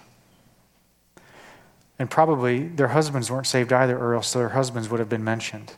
And 2.00 2.10
probably 2.10 2.70
their 2.70 2.88
husbands 2.88 3.30
weren't 3.30 3.46
saved 3.46 3.72
either, 3.72 4.00
or 4.00 4.16
else 4.16 4.34
their 4.34 4.50
husbands 4.50 4.90
would 4.90 5.00
have 5.00 5.10
been 5.10 5.24
mentioned. 5.24 5.76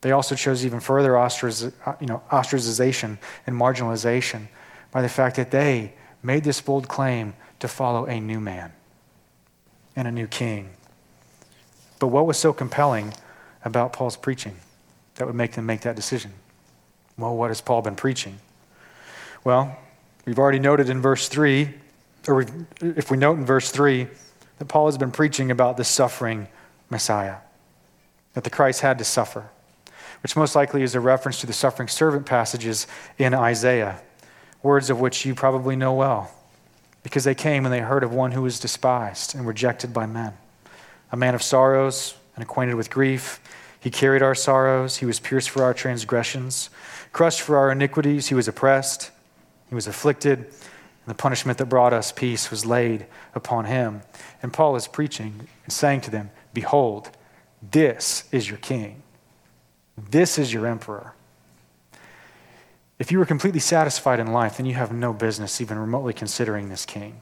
They 0.00 0.12
also 0.12 0.34
chose 0.34 0.64
even 0.64 0.80
further 0.80 1.10
ostracization 1.10 3.18
and 3.46 3.54
marginalization 3.54 4.48
by 4.90 5.02
the 5.02 5.10
fact 5.10 5.36
that 5.36 5.50
they 5.50 5.92
made 6.22 6.44
this 6.44 6.60
bold 6.60 6.88
claim 6.88 7.34
to 7.58 7.68
follow 7.68 8.06
a 8.06 8.20
new 8.20 8.40
man 8.40 8.72
and 9.96 10.06
a 10.08 10.12
new 10.12 10.26
king. 10.26 10.70
But 11.98 12.08
what 12.08 12.26
was 12.26 12.38
so 12.38 12.52
compelling 12.52 13.14
about 13.64 13.92
Paul's 13.92 14.16
preaching 14.16 14.56
that 15.16 15.26
would 15.26 15.36
make 15.36 15.52
them 15.52 15.66
make 15.66 15.82
that 15.82 15.96
decision? 15.96 16.32
Well, 17.16 17.36
what 17.36 17.48
has 17.48 17.60
Paul 17.60 17.82
been 17.82 17.94
preaching? 17.94 18.38
Well, 19.44 19.78
we've 20.24 20.38
already 20.38 20.58
noted 20.58 20.88
in 20.88 21.00
verse 21.00 21.28
3, 21.28 21.74
or 22.28 22.46
if 22.80 23.10
we 23.10 23.16
note 23.16 23.38
in 23.38 23.44
verse 23.44 23.70
3, 23.70 24.06
that 24.58 24.64
Paul 24.66 24.86
has 24.86 24.98
been 24.98 25.10
preaching 25.10 25.50
about 25.50 25.76
the 25.76 25.84
suffering 25.84 26.48
Messiah, 26.90 27.36
that 28.34 28.44
the 28.44 28.50
Christ 28.50 28.80
had 28.80 28.98
to 28.98 29.04
suffer, 29.04 29.50
which 30.22 30.36
most 30.36 30.54
likely 30.54 30.82
is 30.82 30.94
a 30.94 31.00
reference 31.00 31.40
to 31.40 31.46
the 31.46 31.52
suffering 31.52 31.88
servant 31.88 32.26
passages 32.26 32.86
in 33.18 33.34
Isaiah 33.34 34.00
words 34.62 34.90
of 34.90 35.00
which 35.00 35.24
you 35.24 35.34
probably 35.34 35.76
know 35.76 35.92
well, 35.92 36.30
because 37.02 37.24
they 37.24 37.34
came 37.34 37.64
and 37.64 37.72
they 37.72 37.80
heard 37.80 38.04
of 38.04 38.12
one 38.12 38.32
who 38.32 38.42
was 38.42 38.60
despised 38.60 39.34
and 39.34 39.46
rejected 39.46 39.92
by 39.92 40.06
men, 40.06 40.34
a 41.10 41.16
man 41.16 41.34
of 41.34 41.42
sorrows 41.42 42.14
and 42.34 42.42
acquainted 42.42 42.74
with 42.74 42.90
grief. 42.90 43.40
He 43.80 43.90
carried 43.90 44.22
our 44.22 44.34
sorrows, 44.34 44.96
he 44.96 45.06
was 45.06 45.18
pierced 45.18 45.50
for 45.50 45.64
our 45.64 45.74
transgressions, 45.74 46.70
crushed 47.12 47.40
for 47.40 47.56
our 47.56 47.72
iniquities, 47.72 48.28
he 48.28 48.34
was 48.34 48.46
oppressed, 48.46 49.10
he 49.68 49.74
was 49.74 49.86
afflicted, 49.86 50.38
and 50.38 51.06
the 51.06 51.14
punishment 51.14 51.58
that 51.58 51.66
brought 51.66 51.92
us 51.92 52.12
peace 52.12 52.50
was 52.50 52.64
laid 52.64 53.06
upon 53.34 53.64
him. 53.64 54.02
And 54.42 54.52
Paul 54.52 54.76
is 54.76 54.86
preaching 54.86 55.48
and 55.64 55.72
saying 55.72 56.02
to 56.02 56.10
them, 56.10 56.30
Behold, 56.54 57.10
this 57.70 58.24
is 58.30 58.48
your 58.48 58.58
king, 58.58 59.02
this 59.96 60.38
is 60.38 60.52
your 60.52 60.66
emperor. 60.66 61.14
If 63.02 63.10
you 63.10 63.18
were 63.18 63.26
completely 63.26 63.58
satisfied 63.58 64.20
in 64.20 64.28
life, 64.28 64.58
then 64.58 64.66
you 64.66 64.74
have 64.74 64.92
no 64.92 65.12
business 65.12 65.60
even 65.60 65.76
remotely 65.76 66.12
considering 66.12 66.68
this 66.68 66.86
king. 66.86 67.20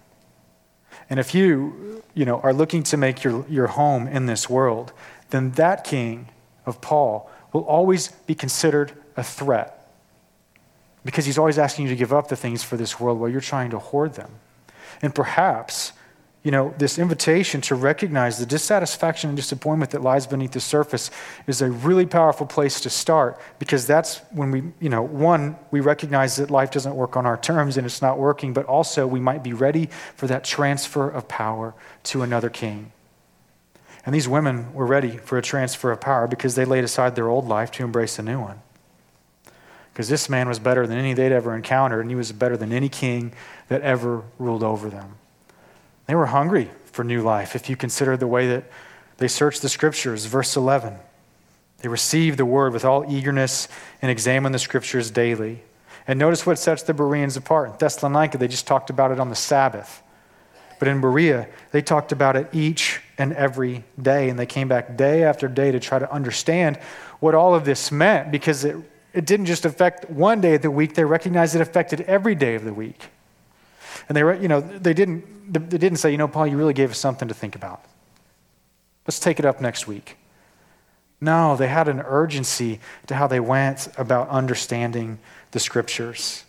And 1.09 1.19
if 1.19 1.35
you, 1.35 2.03
you 2.13 2.27
know, 2.27 2.39
are 2.41 2.53
looking 2.53 2.83
to 2.83 2.99
make 2.99 3.25
your, 3.25 3.47
your 3.49 3.69
home 3.69 4.07
in 4.07 4.27
this 4.27 4.51
world, 4.51 4.93
then 5.31 5.53
that 5.53 5.83
king 5.83 6.29
of 6.67 6.83
Paul 6.83 7.31
will 7.55 7.63
always 7.63 8.09
be 8.09 8.35
considered 8.35 8.93
a 9.17 9.25
threat 9.25 9.91
because 11.03 11.25
he's 11.25 11.39
always 11.39 11.57
asking 11.57 11.87
you 11.87 11.89
to 11.93 11.97
give 11.97 12.13
up 12.13 12.29
the 12.29 12.37
things 12.37 12.63
for 12.63 12.77
this 12.77 13.01
world 13.01 13.19
while 13.19 13.31
you're 13.31 13.41
trying 13.41 13.71
to 13.71 13.79
hoard 13.79 14.17
them. 14.17 14.33
And 15.01 15.15
perhaps 15.15 15.95
you 16.43 16.51
know, 16.51 16.75
this 16.79 16.99
invitation 16.99 17.61
to 17.61 17.75
recognize 17.75 18.39
the 18.39 18.47
dissatisfaction 18.47 19.29
and 19.29 19.37
disappointment 19.37 19.91
that 19.91 20.01
lies 20.01 20.27
beneath 20.27 20.53
the 20.53 20.61
surface 20.61 21.11
is 21.47 21.61
a 21.61 21.71
really 21.71 22.07
powerful 22.07 22.47
place 22.47 22.81
to 22.81 22.89
start 22.89 23.39
because 23.59 23.87
that's 23.87 24.19
when 24.31 24.51
we, 24.51 24.63
you 24.81 24.89
know, 24.89 25.03
one, 25.03 25.57
we 25.71 25.81
recognize 25.81 26.37
that 26.37 26.51
life 26.51 26.71
doesn't 26.71 26.95
work 26.95 27.15
on 27.15 27.27
our 27.27 27.37
terms 27.37 27.77
and 27.77 27.85
it's 27.85 28.01
not 28.01 28.19
working, 28.19 28.55
but 28.55 28.65
also 28.65 29.07
we 29.07 29.21
might 29.21 29.43
be 29.43 29.53
ready 29.53 29.91
for 30.17 30.27
that 30.29 30.43
transfer 30.43 31.11
of 31.11 31.29
power 31.29 31.75
to 32.05 32.23
another 32.23 32.49
king. 32.49 32.91
And 34.07 34.15
these 34.15 34.27
women 34.27 34.73
were 34.73 34.87
ready 34.87 35.19
for 35.19 35.37
a 35.37 35.43
transfer 35.43 35.93
of 35.93 36.01
power 36.01 36.27
because 36.27 36.55
they 36.55 36.65
laid 36.65 36.85
aside 36.85 37.17
their 37.17 37.29
old 37.29 37.47
life 37.47 37.71
to 37.73 37.85
embrace 37.85 38.19
a 38.19 38.23
new 38.23 38.41
one. 38.41 38.63
Because 39.93 40.09
this 40.09 40.31
man 40.31 40.49
was 40.49 40.59
better 40.59 40.87
than 40.87 40.97
any 40.97 41.13
they'd 41.13 41.33
ever 41.33 41.55
encountered, 41.55 42.01
and 42.01 42.11
he 42.11 42.15
was 42.15 42.33
better 42.33 42.57
than 42.57 42.73
any 42.73 42.89
king 42.89 43.35
that 43.69 43.83
ever 43.83 44.23
ruled 44.39 44.63
over 44.63 44.89
them. 44.89 45.17
They 46.11 46.17
were 46.17 46.27
hungry 46.27 46.69
for 46.87 47.05
new 47.05 47.23
life 47.23 47.55
if 47.55 47.71
you 47.71 47.77
consider 47.77 48.17
the 48.17 48.27
way 48.27 48.49
that 48.49 48.65
they 49.19 49.29
searched 49.29 49.63
the 49.63 49.69
scriptures. 49.69 50.25
Verse 50.25 50.57
11 50.57 50.99
they 51.83 51.89
received 51.89 52.37
the 52.37 52.45
word 52.45 52.73
with 52.73 52.85
all 52.85 53.09
eagerness 53.09 53.69
and 54.03 54.11
examined 54.11 54.53
the 54.53 54.59
scriptures 54.59 55.09
daily. 55.13 55.63
And 56.09 56.19
notice 56.19 56.45
what 56.45 56.59
sets 56.59 56.83
the 56.83 56.95
Bereans 56.95 57.37
apart. 57.37 57.71
In 57.71 57.77
Thessalonica, 57.79 58.39
they 58.39 58.49
just 58.49 58.67
talked 58.67 58.91
about 58.91 59.13
it 59.13 59.21
on 59.21 59.29
the 59.29 59.37
Sabbath. 59.37 60.03
But 60.81 60.89
in 60.89 61.01
Berea, 61.01 61.47
they 61.71 61.81
talked 61.81 62.11
about 62.11 62.35
it 62.35 62.49
each 62.53 63.01
and 63.17 63.33
every 63.35 63.85
day. 64.03 64.31
And 64.31 64.37
they 64.37 64.47
came 64.47 64.67
back 64.67 64.97
day 64.97 65.23
after 65.23 65.47
day 65.47 65.71
to 65.71 65.79
try 65.79 66.01
to 66.01 66.13
understand 66.13 66.77
what 67.21 67.37
all 67.37 67.55
of 67.55 67.65
this 67.65 67.93
meant 67.93 68.33
because 68.33 68.65
it, 68.65 68.75
it 69.13 69.27
didn't 69.27 69.47
just 69.47 69.65
affect 69.65 70.11
one 70.11 70.41
day 70.41 70.57
of 70.57 70.63
the 70.63 70.73
week, 70.73 70.97
they 70.97 71.05
recognized 71.05 71.55
it 71.55 71.61
affected 71.61 72.01
every 72.01 72.35
day 72.35 72.57
of 72.57 72.65
the 72.65 72.75
week. 72.75 73.11
And 74.09 74.17
they, 74.17 74.21
you 74.21 74.49
know, 74.49 74.61
they 74.61 74.95
didn't, 74.95 75.53
they 75.53 75.79
didn't 75.79 75.99
say, 75.99 76.11
you 76.11 76.19
know, 76.19 76.29
Paul, 76.29 76.47
you 76.47 76.57
really 76.57 76.75
gave 76.75 76.91
us 76.91 76.99
something 76.99 77.29
to 77.29 77.35
think 77.35 77.55
about. 77.55 77.85
Let's 79.07 79.19
take 79.19 79.39
it 79.39 79.45
up 79.45 79.61
next 79.61 79.87
week. 79.87 80.17
No, 81.21 81.57
they 81.57 81.69
had 81.69 81.89
an 81.89 82.01
urgency 82.01 82.81
to 83.07 83.15
how 83.15 83.27
they 83.27 83.41
went 83.41 83.89
about 83.99 84.29
understanding 84.29 85.19
the 85.51 85.61
scriptures 85.61 86.45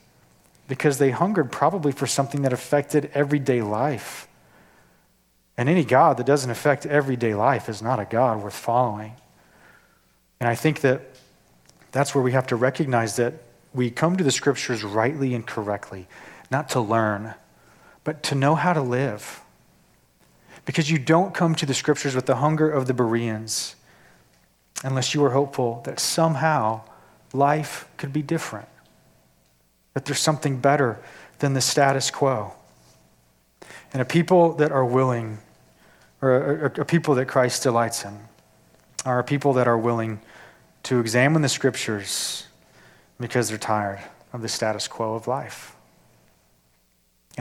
because 0.67 0.97
they 0.97 1.11
hungered 1.11 1.51
probably 1.51 1.91
for 1.91 2.07
something 2.07 2.43
that 2.43 2.53
affected 2.53 3.11
everyday 3.13 3.61
life. 3.61 4.27
And 5.57 5.67
any 5.67 5.83
God 5.83 6.17
that 6.17 6.25
doesn't 6.25 6.49
affect 6.49 6.85
everyday 6.85 7.35
life 7.35 7.67
is 7.67 7.81
not 7.81 7.99
a 7.99 8.05
God 8.05 8.41
worth 8.41 8.55
following. 8.55 9.13
And 10.39 10.47
I 10.47 10.55
think 10.55 10.79
that 10.81 11.01
that's 11.91 12.15
where 12.15 12.23
we 12.23 12.31
have 12.31 12.47
to 12.47 12.55
recognize 12.55 13.17
that 13.17 13.33
we 13.73 13.91
come 13.91 14.15
to 14.15 14.23
the 14.23 14.31
scriptures 14.31 14.83
rightly 14.83 15.33
and 15.33 15.45
correctly, 15.45 16.07
not 16.51 16.69
to 16.69 16.81
learn, 16.81 17.33
but 18.03 18.21
to 18.23 18.35
know 18.35 18.55
how 18.55 18.73
to 18.73 18.81
live. 18.81 19.41
Because 20.65 20.91
you 20.91 20.99
don't 20.99 21.33
come 21.33 21.55
to 21.55 21.65
the 21.65 21.73
scriptures 21.73 22.13
with 22.13 22.25
the 22.25 22.35
hunger 22.35 22.69
of 22.69 22.85
the 22.85 22.93
Bereans 22.93 23.75
unless 24.83 25.13
you 25.13 25.23
are 25.23 25.31
hopeful 25.31 25.81
that 25.85 25.99
somehow 25.99 26.81
life 27.33 27.87
could 27.97 28.11
be 28.11 28.21
different, 28.21 28.67
that 29.93 30.05
there's 30.05 30.19
something 30.19 30.59
better 30.59 30.99
than 31.39 31.53
the 31.53 31.61
status 31.61 32.11
quo. 32.11 32.53
And 33.93 34.01
a 34.01 34.05
people 34.05 34.53
that 34.55 34.71
are 34.71 34.85
willing, 34.85 35.39
or 36.21 36.65
a, 36.65 36.81
a 36.81 36.85
people 36.85 37.15
that 37.15 37.27
Christ 37.27 37.63
delights 37.63 38.03
in, 38.05 38.17
are 39.05 39.19
a 39.19 39.23
people 39.23 39.53
that 39.53 39.67
are 39.67 39.77
willing 39.77 40.19
to 40.83 40.99
examine 40.99 41.41
the 41.41 41.49
scriptures 41.49 42.47
because 43.19 43.49
they're 43.49 43.57
tired 43.57 43.99
of 44.33 44.41
the 44.41 44.47
status 44.47 44.87
quo 44.87 45.13
of 45.13 45.27
life. 45.27 45.75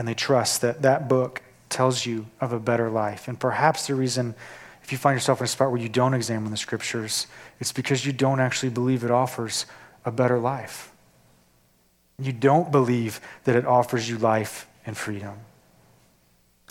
And 0.01 0.07
they 0.07 0.15
trust 0.15 0.61
that 0.61 0.81
that 0.81 1.07
book 1.07 1.43
tells 1.69 2.07
you 2.07 2.25
of 2.39 2.53
a 2.53 2.59
better 2.59 2.89
life. 2.89 3.27
And 3.27 3.39
perhaps 3.39 3.85
the 3.85 3.93
reason, 3.93 4.33
if 4.81 4.91
you 4.91 4.97
find 4.97 5.15
yourself 5.15 5.41
in 5.41 5.45
a 5.45 5.47
spot 5.47 5.69
where 5.69 5.79
you 5.79 5.89
don't 5.89 6.15
examine 6.15 6.49
the 6.49 6.57
scriptures, 6.57 7.27
it's 7.59 7.71
because 7.71 8.03
you 8.03 8.11
don't 8.11 8.39
actually 8.39 8.71
believe 8.71 9.03
it 9.03 9.11
offers 9.11 9.67
a 10.03 10.09
better 10.09 10.39
life. 10.39 10.91
You 12.17 12.33
don't 12.33 12.71
believe 12.71 13.21
that 13.43 13.55
it 13.55 13.63
offers 13.63 14.09
you 14.09 14.17
life 14.17 14.65
and 14.87 14.97
freedom. 14.97 15.35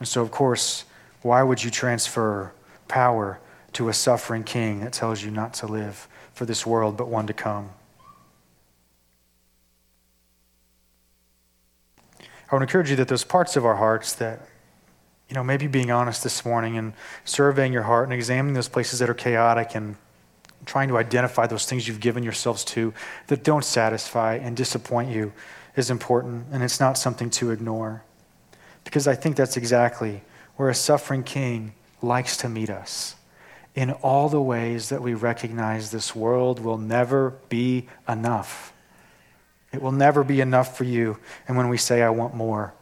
And 0.00 0.08
so, 0.08 0.22
of 0.22 0.32
course, 0.32 0.84
why 1.22 1.44
would 1.44 1.62
you 1.62 1.70
transfer 1.70 2.52
power 2.88 3.38
to 3.74 3.88
a 3.88 3.92
suffering 3.92 4.42
king 4.42 4.80
that 4.80 4.92
tells 4.92 5.22
you 5.22 5.30
not 5.30 5.54
to 5.54 5.68
live 5.68 6.08
for 6.34 6.46
this 6.46 6.66
world 6.66 6.96
but 6.96 7.06
one 7.06 7.28
to 7.28 7.32
come? 7.32 7.70
I 12.50 12.56
would 12.56 12.62
encourage 12.62 12.90
you 12.90 12.96
that 12.96 13.08
those 13.08 13.24
parts 13.24 13.56
of 13.56 13.64
our 13.64 13.76
hearts 13.76 14.14
that, 14.14 14.40
you 15.28 15.34
know, 15.34 15.44
maybe 15.44 15.68
being 15.68 15.92
honest 15.92 16.24
this 16.24 16.44
morning 16.44 16.76
and 16.76 16.94
surveying 17.24 17.72
your 17.72 17.84
heart 17.84 18.04
and 18.04 18.12
examining 18.12 18.54
those 18.54 18.68
places 18.68 18.98
that 18.98 19.08
are 19.08 19.14
chaotic 19.14 19.76
and 19.76 19.96
trying 20.66 20.88
to 20.88 20.98
identify 20.98 21.46
those 21.46 21.64
things 21.64 21.86
you've 21.86 22.00
given 22.00 22.22
yourselves 22.22 22.64
to 22.64 22.92
that 23.28 23.44
don't 23.44 23.64
satisfy 23.64 24.34
and 24.34 24.56
disappoint 24.56 25.10
you 25.10 25.32
is 25.76 25.90
important, 25.90 26.46
and 26.50 26.62
it's 26.62 26.80
not 26.80 26.98
something 26.98 27.30
to 27.30 27.50
ignore. 27.50 28.02
Because 28.84 29.06
I 29.06 29.14
think 29.14 29.36
that's 29.36 29.56
exactly 29.56 30.22
where 30.56 30.68
a 30.68 30.74
suffering 30.74 31.22
king 31.22 31.72
likes 32.02 32.36
to 32.38 32.48
meet 32.48 32.68
us 32.68 33.14
in 33.74 33.92
all 33.92 34.28
the 34.28 34.42
ways 34.42 34.88
that 34.88 35.00
we 35.00 35.14
recognize 35.14 35.90
this 35.90 36.16
world 36.16 36.58
will 36.58 36.78
never 36.78 37.30
be 37.48 37.88
enough. 38.08 38.72
It 39.72 39.80
will 39.80 39.92
never 39.92 40.24
be 40.24 40.40
enough 40.40 40.76
for 40.76 40.84
you. 40.84 41.18
And 41.46 41.56
when 41.56 41.68
we 41.68 41.76
say, 41.76 42.02
I 42.02 42.10
want 42.10 42.34
more, 42.34 42.74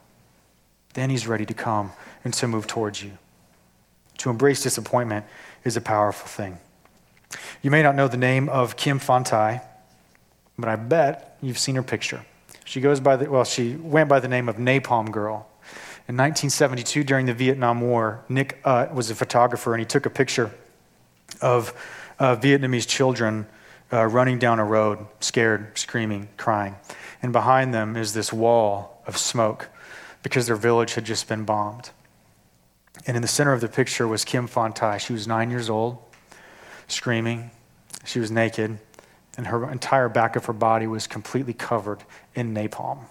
then 0.94 1.10
he's 1.10 1.26
ready 1.26 1.44
to 1.46 1.54
come 1.54 1.92
and 2.24 2.32
to 2.34 2.48
move 2.48 2.66
towards 2.66 3.02
you. 3.02 3.12
To 4.18 4.30
embrace 4.30 4.62
disappointment 4.62 5.26
is 5.64 5.76
a 5.76 5.80
powerful 5.80 6.26
thing. 6.26 6.58
You 7.62 7.70
may 7.70 7.82
not 7.82 7.94
know 7.94 8.08
the 8.08 8.16
name 8.16 8.48
of 8.48 8.76
Kim 8.76 8.98
Fontai, 8.98 9.62
but 10.58 10.68
I 10.68 10.76
bet 10.76 11.36
you've 11.42 11.58
seen 11.58 11.74
her 11.76 11.82
picture. 11.82 12.24
She 12.64 12.80
goes 12.80 13.00
by 13.00 13.16
the, 13.16 13.30
well, 13.30 13.44
she 13.44 13.76
went 13.76 14.08
by 14.08 14.20
the 14.20 14.28
name 14.28 14.48
of 14.48 14.56
Napalm 14.56 15.10
Girl. 15.10 15.46
In 16.08 16.16
1972, 16.16 17.04
during 17.04 17.26
the 17.26 17.34
Vietnam 17.34 17.82
War, 17.82 18.24
Nick 18.28 18.58
uh, 18.64 18.86
was 18.92 19.10
a 19.10 19.14
photographer 19.14 19.74
and 19.74 19.80
he 19.80 19.86
took 19.86 20.06
a 20.06 20.10
picture 20.10 20.50
of 21.42 21.74
uh, 22.18 22.34
Vietnamese 22.36 22.88
children 22.88 23.46
uh, 23.92 24.06
running 24.06 24.38
down 24.38 24.58
a 24.58 24.64
road, 24.64 25.06
scared, 25.20 25.76
screaming, 25.78 26.28
crying. 26.36 26.76
And 27.22 27.32
behind 27.32 27.72
them 27.72 27.96
is 27.96 28.12
this 28.12 28.32
wall 28.32 29.02
of 29.06 29.16
smoke 29.16 29.68
because 30.22 30.46
their 30.46 30.56
village 30.56 30.94
had 30.94 31.04
just 31.04 31.28
been 31.28 31.44
bombed. 31.44 31.90
And 33.06 33.16
in 33.16 33.22
the 33.22 33.28
center 33.28 33.52
of 33.52 33.60
the 33.60 33.68
picture 33.68 34.06
was 34.06 34.24
Kim 34.24 34.48
Fontai. 34.48 34.98
She 34.98 35.12
was 35.12 35.26
nine 35.26 35.50
years 35.50 35.70
old, 35.70 35.98
screaming. 36.86 37.50
She 38.04 38.20
was 38.20 38.30
naked, 38.30 38.78
and 39.36 39.46
her 39.46 39.70
entire 39.70 40.08
back 40.08 40.36
of 40.36 40.44
her 40.46 40.52
body 40.52 40.86
was 40.86 41.06
completely 41.06 41.52
covered 41.52 42.04
in 42.34 42.54
napalm 42.54 43.06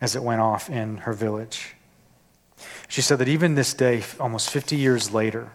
as 0.00 0.14
it 0.14 0.22
went 0.22 0.40
off 0.40 0.68
in 0.68 0.98
her 0.98 1.12
village. 1.12 1.74
She 2.88 3.02
said 3.02 3.18
that 3.18 3.28
even 3.28 3.54
this 3.54 3.74
day, 3.74 4.02
almost 4.18 4.50
50 4.50 4.76
years 4.76 5.12
later, 5.12 5.52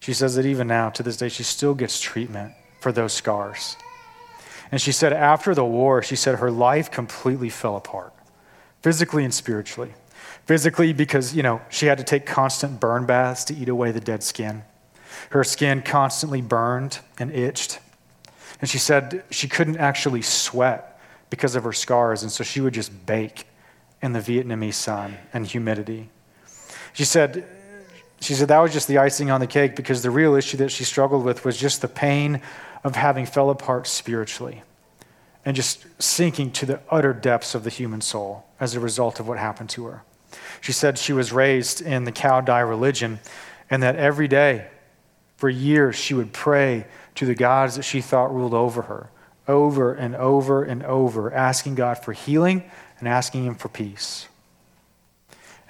she 0.00 0.12
says 0.12 0.34
that 0.36 0.46
even 0.46 0.66
now, 0.66 0.90
to 0.90 1.02
this 1.02 1.16
day, 1.16 1.28
she 1.28 1.42
still 1.42 1.74
gets 1.74 2.00
treatment 2.00 2.52
for 2.80 2.92
those 2.92 3.12
scars. 3.12 3.76
And 4.70 4.80
she 4.80 4.92
said 4.92 5.12
after 5.12 5.54
the 5.54 5.64
war, 5.64 6.02
she 6.02 6.16
said 6.16 6.38
her 6.38 6.50
life 6.50 6.90
completely 6.90 7.48
fell 7.48 7.76
apart, 7.76 8.12
physically 8.82 9.24
and 9.24 9.32
spiritually. 9.32 9.94
Physically, 10.44 10.92
because, 10.92 11.34
you 11.34 11.42
know, 11.42 11.60
she 11.70 11.86
had 11.86 11.98
to 11.98 12.04
take 12.04 12.24
constant 12.24 12.78
burn 12.78 13.04
baths 13.04 13.44
to 13.44 13.54
eat 13.54 13.68
away 13.68 13.90
the 13.90 14.00
dead 14.00 14.22
skin. 14.22 14.62
Her 15.30 15.42
skin 15.42 15.82
constantly 15.82 16.40
burned 16.40 17.00
and 17.18 17.32
itched. 17.32 17.80
And 18.60 18.70
she 18.70 18.78
said 18.78 19.24
she 19.30 19.48
couldn't 19.48 19.78
actually 19.78 20.22
sweat 20.22 21.00
because 21.30 21.56
of 21.56 21.64
her 21.64 21.72
scars, 21.72 22.22
and 22.22 22.30
so 22.30 22.44
she 22.44 22.60
would 22.60 22.74
just 22.74 23.06
bake 23.06 23.46
in 24.02 24.12
the 24.12 24.20
Vietnamese 24.20 24.74
sun 24.74 25.16
and 25.32 25.46
humidity. 25.46 26.08
She 26.92 27.04
said, 27.04 27.44
she 28.20 28.34
said 28.34 28.48
that 28.48 28.60
was 28.60 28.72
just 28.72 28.88
the 28.88 28.98
icing 28.98 29.30
on 29.30 29.40
the 29.40 29.46
cake 29.46 29.76
because 29.76 30.02
the 30.02 30.10
real 30.10 30.34
issue 30.34 30.56
that 30.58 30.70
she 30.70 30.84
struggled 30.84 31.24
with 31.24 31.44
was 31.44 31.56
just 31.56 31.82
the 31.82 31.88
pain 31.88 32.40
of 32.86 32.96
having 32.96 33.26
fell 33.26 33.50
apart 33.50 33.86
spiritually 33.86 34.62
and 35.44 35.56
just 35.56 35.84
sinking 36.00 36.50
to 36.52 36.64
the 36.64 36.80
utter 36.90 37.12
depths 37.12 37.54
of 37.54 37.64
the 37.64 37.70
human 37.70 38.00
soul 38.00 38.46
as 38.60 38.74
a 38.74 38.80
result 38.80 39.20
of 39.20 39.28
what 39.28 39.38
happened 39.38 39.68
to 39.68 39.86
her. 39.86 40.02
She 40.60 40.72
said 40.72 40.96
she 40.96 41.12
was 41.12 41.32
raised 41.32 41.80
in 41.80 42.04
the 42.04 42.12
Cao 42.12 42.44
Dai 42.44 42.60
religion 42.60 43.20
and 43.68 43.82
that 43.82 43.96
every 43.96 44.28
day 44.28 44.68
for 45.36 45.48
years 45.48 45.96
she 45.96 46.14
would 46.14 46.32
pray 46.32 46.86
to 47.16 47.26
the 47.26 47.34
gods 47.34 47.76
that 47.76 47.82
she 47.82 48.00
thought 48.00 48.34
ruled 48.34 48.54
over 48.54 48.82
her 48.82 49.10
over 49.48 49.94
and 49.94 50.16
over 50.16 50.64
and 50.64 50.82
over, 50.84 51.32
asking 51.32 51.74
God 51.76 51.98
for 51.98 52.12
healing 52.12 52.64
and 52.98 53.08
asking 53.08 53.44
Him 53.44 53.54
for 53.54 53.68
peace. 53.68 54.28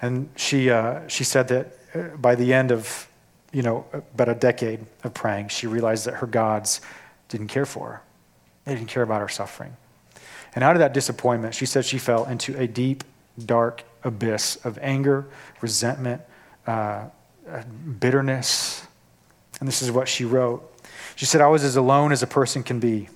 And 0.01 0.29
she, 0.35 0.69
uh, 0.69 1.07
she 1.07 1.23
said 1.23 1.47
that 1.49 1.77
uh, 1.93 2.15
by 2.17 2.35
the 2.35 2.53
end 2.53 2.71
of, 2.71 3.07
you 3.51 3.61
know, 3.61 3.85
about 3.93 4.29
a 4.29 4.35
decade 4.35 4.85
of 5.03 5.13
praying, 5.13 5.49
she 5.49 5.67
realized 5.67 6.05
that 6.05 6.15
her 6.15 6.27
gods 6.27 6.81
didn't 7.29 7.47
care 7.47 7.65
for 7.65 7.89
her. 7.89 8.01
They 8.65 8.75
didn't 8.75 8.89
care 8.89 9.03
about 9.03 9.21
her 9.21 9.29
suffering. 9.29 9.75
And 10.55 10.63
out 10.63 10.75
of 10.75 10.79
that 10.79 10.93
disappointment, 10.93 11.55
she 11.55 11.65
said 11.65 11.85
she 11.85 11.97
fell 11.97 12.25
into 12.25 12.57
a 12.57 12.67
deep, 12.67 13.03
dark 13.45 13.83
abyss 14.03 14.57
of 14.65 14.77
anger, 14.81 15.25
resentment, 15.61 16.21
uh, 16.65 17.05
uh, 17.49 17.63
bitterness. 17.99 18.85
And 19.59 19.67
this 19.67 19.81
is 19.81 19.91
what 19.91 20.07
she 20.07 20.25
wrote. 20.25 20.73
She 21.15 21.25
said, 21.25 21.41
I 21.41 21.47
was 21.47 21.63
as 21.63 21.75
alone 21.75 22.11
as 22.11 22.23
a 22.23 22.27
person 22.27 22.63
can 22.63 22.79
be. 22.79 23.09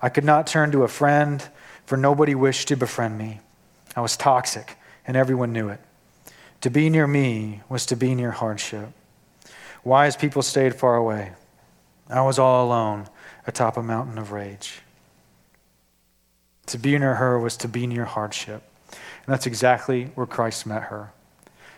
I 0.00 0.08
could 0.08 0.24
not 0.24 0.46
turn 0.46 0.70
to 0.72 0.84
a 0.84 0.88
friend, 0.88 1.42
for 1.86 1.96
nobody 1.96 2.34
wished 2.34 2.68
to 2.68 2.76
befriend 2.76 3.16
me. 3.18 3.40
I 3.96 4.00
was 4.00 4.16
toxic, 4.16 4.76
and 5.06 5.16
everyone 5.16 5.52
knew 5.52 5.68
it. 5.68 5.80
To 6.60 6.70
be 6.70 6.90
near 6.90 7.06
me 7.06 7.62
was 7.68 7.86
to 7.86 7.96
be 7.96 8.14
near 8.14 8.32
hardship. 8.32 8.90
Wise 9.84 10.16
people 10.16 10.42
stayed 10.42 10.74
far 10.74 10.96
away. 10.96 11.32
I 12.10 12.22
was 12.22 12.38
all 12.38 12.66
alone 12.66 13.08
atop 13.48 13.76
a 13.78 13.82
mountain 13.82 14.18
of 14.18 14.30
rage. 14.30 14.82
To 16.66 16.78
be 16.78 16.96
near 16.98 17.14
her 17.14 17.40
was 17.40 17.56
to 17.58 17.68
be 17.68 17.86
near 17.86 18.04
hardship. 18.04 18.62
And 18.90 19.32
that's 19.32 19.46
exactly 19.46 20.12
where 20.14 20.26
Christ 20.26 20.66
met 20.66 20.84
her. 20.84 21.12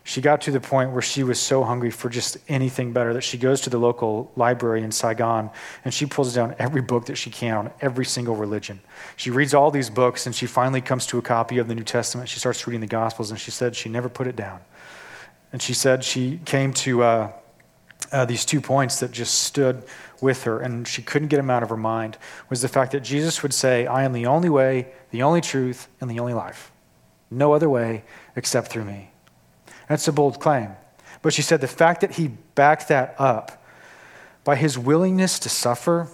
She 0.03 0.21
got 0.21 0.41
to 0.43 0.51
the 0.51 0.61
point 0.61 0.91
where 0.91 1.03
she 1.03 1.23
was 1.23 1.39
so 1.39 1.63
hungry 1.63 1.91
for 1.91 2.09
just 2.09 2.39
anything 2.49 2.93
better 2.93 3.15
that 3.15 3.21
she 3.21 3.39
goes 3.39 3.61
to 3.61 3.71
the 3.71 3.79
local 3.79 4.33
library 4.35 4.83
in 4.83 4.91
Saigon 4.91 5.51
and 5.85 5.95
she 5.95 6.07
pulls 6.07 6.35
down 6.35 6.57
every 6.59 6.81
book 6.81 7.07
that 7.07 7.17
she 7.17 7.31
can 7.31 7.55
on 7.55 7.71
every 7.81 8.05
single 8.05 8.35
religion. 8.35 8.81
She 9.17 9.31
reads 9.31 9.55
all 9.55 9.71
these 9.71 9.91
books 9.91 10.27
and 10.27 10.35
she 10.35 10.47
finally 10.47 10.81
comes 10.81 11.07
to 11.09 11.19
a 11.19 11.23
copy 11.23 11.59
of 11.59 11.69
the 11.69 11.75
New 11.75 11.85
Testament. 11.85 12.29
She 12.29 12.41
starts 12.41 12.67
reading 12.67 12.81
the 12.81 12.87
Gospels 12.89 13.31
and 13.31 13.39
she 13.39 13.51
said 13.53 13.77
she 13.77 13.89
never 13.89 14.09
put 14.09 14.27
it 14.27 14.35
down. 14.35 14.61
And 15.53 15.63
she 15.63 15.75
said 15.75 16.03
she 16.03 16.41
came 16.45 16.73
to 16.75 17.03
uh, 17.03 17.33
uh, 18.11 18.25
these 18.25 18.45
two 18.45 18.61
points 18.61 19.01
that 19.01 19.13
just 19.13 19.43
stood 19.45 19.85
with 20.23 20.45
her 20.45 20.61
and 20.61 20.87
she 20.87 21.03
couldn't 21.03 21.29
get 21.29 21.39
him 21.39 21.51
out 21.51 21.63
of 21.63 21.69
her 21.69 21.77
mind 21.77 22.19
was 22.49 22.63
the 22.63 22.69
fact 22.69 22.93
that 22.93 23.01
Jesus 23.01 23.43
would 23.43 23.55
say, 23.55 23.87
I 23.87 24.05
am 24.05 24.13
the 24.13 24.27
only 24.27 24.49
way, 24.49 24.89
the 25.11 25.23
only 25.23 25.41
truth, 25.41 25.89
and 26.01 26.11
the 26.11 26.21
only 26.21 26.35
life. 26.35 26.73
No 27.31 27.53
other 27.53 27.71
way 27.71 28.05
except 28.37 28.69
through 28.69 28.85
me. 28.85 29.11
That's 29.89 30.07
a 30.09 30.13
bold 30.13 30.41
claim. 30.41 30.71
But 31.23 31.33
she 31.33 31.43
said 31.43 31.61
the 31.61 31.69
fact 31.69 32.01
that 32.01 32.13
he 32.13 32.29
backed 32.55 32.89
that 32.89 33.15
up 33.19 33.65
by 34.45 34.57
his 34.57 34.79
willingness 34.79 35.39
to 35.41 35.49
suffer, 35.49 36.09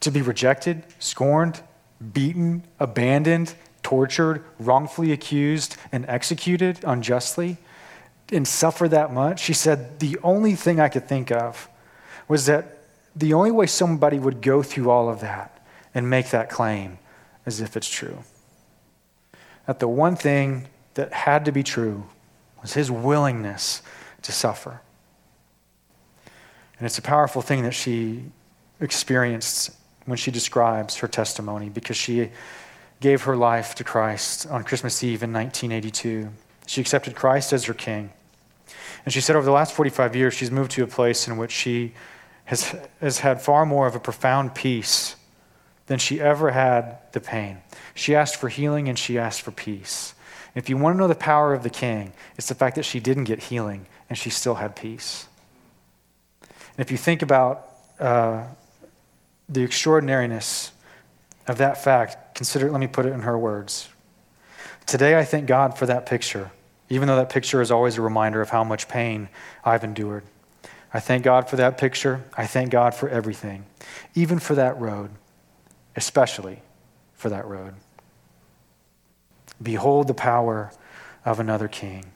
to 0.00 0.10
be 0.10 0.22
rejected, 0.22 0.84
scorned, 0.98 1.60
beaten, 2.12 2.64
abandoned, 2.78 3.54
tortured, 3.82 4.44
wrongfully 4.58 5.12
accused, 5.12 5.76
and 5.92 6.04
executed 6.06 6.78
unjustly, 6.86 7.58
and 8.32 8.46
suffer 8.46 8.88
that 8.88 9.12
much, 9.12 9.40
she 9.40 9.52
said, 9.52 9.98
the 9.98 10.16
only 10.22 10.54
thing 10.54 10.78
I 10.78 10.88
could 10.88 11.08
think 11.08 11.30
of 11.32 11.68
was 12.28 12.46
that 12.46 12.79
the 13.14 13.34
only 13.34 13.50
way 13.50 13.66
somebody 13.66 14.18
would 14.18 14.40
go 14.40 14.62
through 14.62 14.90
all 14.90 15.08
of 15.08 15.20
that 15.20 15.64
and 15.94 16.08
make 16.08 16.30
that 16.30 16.50
claim 16.50 16.98
is 17.46 17.60
if 17.60 17.76
it's 17.76 17.88
true. 17.88 18.18
That 19.66 19.80
the 19.80 19.88
one 19.88 20.16
thing 20.16 20.68
that 20.94 21.12
had 21.12 21.44
to 21.44 21.52
be 21.52 21.62
true 21.62 22.04
was 22.60 22.74
his 22.74 22.90
willingness 22.90 23.82
to 24.22 24.32
suffer. 24.32 24.80
And 26.78 26.86
it's 26.86 26.98
a 26.98 27.02
powerful 27.02 27.42
thing 27.42 27.62
that 27.64 27.74
she 27.74 28.24
experienced 28.80 29.70
when 30.06 30.16
she 30.16 30.30
describes 30.30 30.96
her 30.96 31.08
testimony 31.08 31.68
because 31.68 31.96
she 31.96 32.30
gave 33.00 33.22
her 33.22 33.36
life 33.36 33.74
to 33.76 33.84
Christ 33.84 34.46
on 34.46 34.64
Christmas 34.64 35.02
Eve 35.02 35.22
in 35.22 35.32
1982. 35.32 36.30
She 36.66 36.80
accepted 36.80 37.14
Christ 37.14 37.52
as 37.52 37.64
her 37.64 37.74
king. 37.74 38.10
And 39.04 39.12
she 39.12 39.20
said 39.20 39.36
over 39.36 39.44
the 39.44 39.52
last 39.52 39.72
45 39.74 40.14
years, 40.16 40.34
she's 40.34 40.50
moved 40.50 40.70
to 40.72 40.82
a 40.82 40.86
place 40.86 41.26
in 41.26 41.36
which 41.36 41.50
she 41.50 41.92
has, 42.44 42.74
has 43.00 43.18
had 43.20 43.40
far 43.40 43.64
more 43.64 43.86
of 43.86 43.94
a 43.94 44.00
profound 44.00 44.54
peace 44.54 45.16
than 45.86 45.98
she 45.98 46.20
ever 46.20 46.50
had 46.50 46.98
the 47.12 47.20
pain. 47.20 47.58
She 47.94 48.14
asked 48.14 48.36
for 48.36 48.48
healing 48.48 48.88
and 48.88 48.98
she 48.98 49.18
asked 49.18 49.42
for 49.42 49.50
peace. 49.50 50.14
If 50.54 50.68
you 50.68 50.76
want 50.76 50.94
to 50.94 50.98
know 50.98 51.08
the 51.08 51.14
power 51.14 51.54
of 51.54 51.62
the 51.62 51.70
king, 51.70 52.12
it's 52.36 52.48
the 52.48 52.54
fact 52.54 52.76
that 52.76 52.84
she 52.84 53.00
didn't 53.00 53.24
get 53.24 53.40
healing 53.44 53.86
and 54.08 54.18
she 54.18 54.30
still 54.30 54.56
had 54.56 54.76
peace. 54.76 55.26
And 56.40 56.86
if 56.86 56.90
you 56.90 56.96
think 56.96 57.22
about 57.22 57.68
uh, 57.98 58.44
the 59.48 59.62
extraordinariness 59.62 60.72
of 61.46 61.58
that 61.58 61.82
fact, 61.82 62.34
consider, 62.34 62.70
let 62.70 62.80
me 62.80 62.86
put 62.86 63.06
it 63.06 63.12
in 63.12 63.20
her 63.20 63.38
words. 63.38 63.88
Today, 64.86 65.18
I 65.18 65.24
thank 65.24 65.46
God 65.46 65.76
for 65.76 65.86
that 65.86 66.06
picture, 66.06 66.50
even 66.88 67.06
though 67.06 67.16
that 67.16 67.30
picture 67.30 67.60
is 67.60 67.70
always 67.70 67.96
a 67.96 68.02
reminder 68.02 68.40
of 68.40 68.50
how 68.50 68.64
much 68.64 68.88
pain 68.88 69.28
I've 69.64 69.84
endured. 69.84 70.24
I 70.92 71.00
thank 71.00 71.24
God 71.24 71.48
for 71.48 71.56
that 71.56 71.78
picture. 71.78 72.24
I 72.36 72.46
thank 72.46 72.70
God 72.70 72.94
for 72.94 73.08
everything, 73.08 73.64
even 74.14 74.38
for 74.38 74.54
that 74.56 74.78
road, 74.80 75.10
especially 75.94 76.62
for 77.14 77.28
that 77.28 77.46
road. 77.46 77.74
Behold 79.62 80.08
the 80.08 80.14
power 80.14 80.72
of 81.24 81.38
another 81.38 81.68
king. 81.68 82.06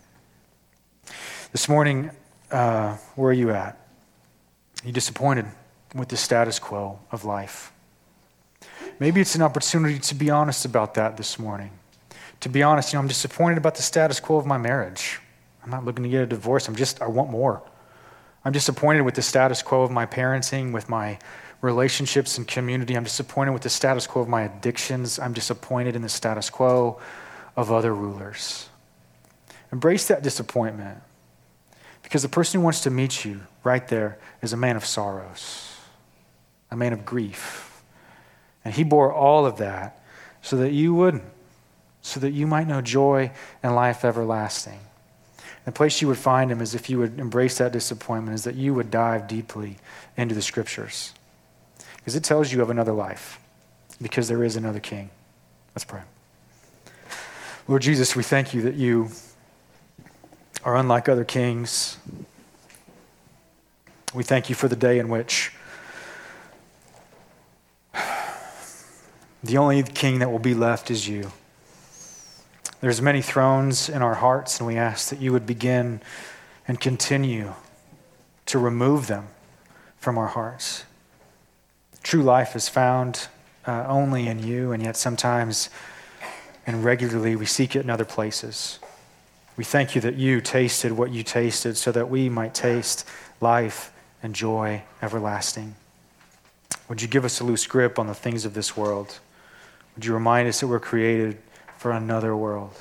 This 1.52 1.68
morning, 1.68 2.10
uh, 2.50 2.96
where 3.14 3.30
are 3.30 3.34
you 3.34 3.50
at? 3.50 3.78
Are 4.82 4.86
you 4.86 4.92
disappointed 4.92 5.46
with 5.94 6.08
the 6.08 6.16
status 6.16 6.58
quo 6.58 6.98
of 7.12 7.24
life? 7.24 7.72
Maybe 8.98 9.20
it's 9.20 9.34
an 9.34 9.42
opportunity 9.42 9.98
to 9.98 10.14
be 10.14 10.30
honest 10.30 10.64
about 10.64 10.94
that 10.94 11.16
this 11.16 11.38
morning. 11.38 11.70
To 12.40 12.48
be 12.48 12.62
honest, 12.62 12.92
you 12.92 12.96
know, 12.96 13.02
I'm 13.02 13.08
disappointed 13.08 13.58
about 13.58 13.76
the 13.76 13.82
status 13.82 14.20
quo 14.20 14.36
of 14.36 14.46
my 14.46 14.58
marriage. 14.58 15.20
I'm 15.62 15.70
not 15.70 15.84
looking 15.84 16.02
to 16.02 16.08
get 16.10 16.22
a 16.22 16.26
divorce. 16.26 16.68
I'm 16.68 16.76
just, 16.76 17.00
I 17.00 17.06
want 17.06 17.30
more. 17.30 17.62
I'm 18.44 18.52
disappointed 18.52 19.02
with 19.02 19.14
the 19.14 19.22
status 19.22 19.62
quo 19.62 19.82
of 19.82 19.90
my 19.90 20.06
parenting, 20.06 20.72
with 20.72 20.88
my 20.88 21.18
relationships 21.62 22.36
and 22.36 22.46
community. 22.46 22.94
I'm 22.94 23.04
disappointed 23.04 23.52
with 23.52 23.62
the 23.62 23.70
status 23.70 24.06
quo 24.06 24.22
of 24.22 24.28
my 24.28 24.42
addictions. 24.42 25.18
I'm 25.18 25.32
disappointed 25.32 25.96
in 25.96 26.02
the 26.02 26.08
status 26.08 26.50
quo 26.50 27.00
of 27.56 27.72
other 27.72 27.94
rulers. 27.94 28.68
Embrace 29.72 30.06
that 30.08 30.22
disappointment 30.22 30.98
because 32.02 32.22
the 32.22 32.28
person 32.28 32.60
who 32.60 32.64
wants 32.64 32.82
to 32.82 32.90
meet 32.90 33.24
you 33.24 33.40
right 33.64 33.88
there 33.88 34.18
is 34.42 34.52
a 34.52 34.56
man 34.56 34.76
of 34.76 34.84
sorrows, 34.84 35.78
a 36.70 36.76
man 36.76 36.92
of 36.92 37.04
grief. 37.06 37.82
And 38.64 38.74
he 38.74 38.84
bore 38.84 39.12
all 39.12 39.46
of 39.46 39.56
that 39.56 40.04
so 40.42 40.56
that 40.58 40.72
you 40.72 40.94
wouldn't, 40.94 41.24
so 42.02 42.20
that 42.20 42.32
you 42.32 42.46
might 42.46 42.66
know 42.66 42.82
joy 42.82 43.32
and 43.62 43.74
life 43.74 44.04
everlasting. 44.04 44.80
The 45.64 45.72
place 45.72 46.02
you 46.02 46.08
would 46.08 46.18
find 46.18 46.50
him 46.50 46.60
is 46.60 46.74
if 46.74 46.90
you 46.90 46.98
would 46.98 47.18
embrace 47.18 47.58
that 47.58 47.72
disappointment, 47.72 48.34
is 48.34 48.44
that 48.44 48.54
you 48.54 48.74
would 48.74 48.90
dive 48.90 49.26
deeply 49.26 49.78
into 50.16 50.34
the 50.34 50.42
scriptures. 50.42 51.12
Because 51.96 52.14
it 52.14 52.22
tells 52.22 52.52
you 52.52 52.60
of 52.60 52.68
another 52.68 52.92
life, 52.92 53.40
because 54.00 54.28
there 54.28 54.44
is 54.44 54.56
another 54.56 54.80
king. 54.80 55.10
Let's 55.74 55.84
pray. 55.84 56.02
Lord 57.66 57.80
Jesus, 57.80 58.14
we 58.14 58.22
thank 58.22 58.52
you 58.52 58.60
that 58.62 58.74
you 58.74 59.08
are 60.64 60.76
unlike 60.76 61.08
other 61.08 61.24
kings. 61.24 61.96
We 64.12 64.22
thank 64.22 64.50
you 64.50 64.54
for 64.54 64.68
the 64.68 64.76
day 64.76 64.98
in 64.98 65.08
which 65.08 65.50
the 69.42 69.56
only 69.56 69.82
king 69.82 70.18
that 70.18 70.30
will 70.30 70.38
be 70.38 70.54
left 70.54 70.90
is 70.90 71.08
you. 71.08 71.32
There's 72.84 73.00
many 73.00 73.22
thrones 73.22 73.88
in 73.88 74.02
our 74.02 74.16
hearts, 74.16 74.60
and 74.60 74.66
we 74.66 74.76
ask 74.76 75.08
that 75.08 75.18
you 75.18 75.32
would 75.32 75.46
begin 75.46 76.02
and 76.68 76.78
continue 76.78 77.54
to 78.44 78.58
remove 78.58 79.06
them 79.06 79.28
from 79.96 80.18
our 80.18 80.26
hearts. 80.26 80.84
True 82.02 82.22
life 82.22 82.54
is 82.54 82.68
found 82.68 83.28
uh, 83.66 83.86
only 83.88 84.28
in 84.28 84.46
you, 84.46 84.72
and 84.72 84.82
yet 84.82 84.98
sometimes 84.98 85.70
and 86.66 86.84
regularly 86.84 87.36
we 87.36 87.46
seek 87.46 87.74
it 87.74 87.80
in 87.80 87.88
other 87.88 88.04
places. 88.04 88.78
We 89.56 89.64
thank 89.64 89.94
you 89.94 90.02
that 90.02 90.16
you 90.16 90.42
tasted 90.42 90.92
what 90.92 91.10
you 91.10 91.22
tasted 91.22 91.78
so 91.78 91.90
that 91.90 92.10
we 92.10 92.28
might 92.28 92.52
taste 92.52 93.08
life 93.40 93.94
and 94.22 94.34
joy 94.34 94.82
everlasting. 95.00 95.74
Would 96.90 97.00
you 97.00 97.08
give 97.08 97.24
us 97.24 97.40
a 97.40 97.44
loose 97.44 97.66
grip 97.66 97.98
on 97.98 98.08
the 98.08 98.14
things 98.14 98.44
of 98.44 98.52
this 98.52 98.76
world? 98.76 99.20
Would 99.94 100.04
you 100.04 100.12
remind 100.12 100.48
us 100.48 100.60
that 100.60 100.66
we're 100.66 100.80
created 100.80 101.38
for 101.84 101.92
another 101.92 102.34
world? 102.34 102.72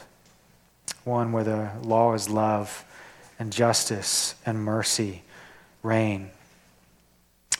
One 1.03 1.33
where 1.33 1.43
the 1.43 1.71
law 1.81 2.13
is 2.13 2.29
love 2.29 2.85
and 3.37 3.51
justice 3.51 4.33
and 4.45 4.63
mercy 4.63 5.23
reign. 5.81 6.29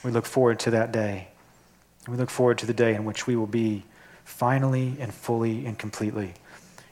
We 0.02 0.10
look 0.10 0.24
forward 0.24 0.58
to 0.60 0.70
that 0.70 0.90
day. 0.90 1.28
We 2.08 2.16
look 2.16 2.30
forward 2.30 2.56
to 2.60 2.66
the 2.66 2.72
day 2.72 2.94
in 2.94 3.04
which 3.04 3.26
we 3.26 3.36
will 3.36 3.46
be 3.46 3.84
finally 4.24 4.96
and 4.98 5.12
fully 5.12 5.66
and 5.66 5.78
completely 5.78 6.32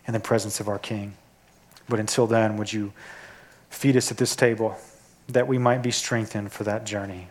in 0.07 0.13
the 0.13 0.21
presence 0.21 0.61
of 0.61 0.69
our 0.69 0.79
King. 0.79 1.15
But 1.89 1.99
until 1.99 2.27
then, 2.27 2.59
would 2.59 2.71
you 2.71 2.93
feed 3.71 3.97
us 3.97 4.11
at 4.11 4.19
this 4.19 4.37
table 4.37 4.77
that 5.29 5.49
we 5.49 5.57
might 5.57 5.83
be 5.83 5.91
strengthened 5.91 6.53
for 6.53 6.65
that 6.65 6.85
journey? 6.85 7.29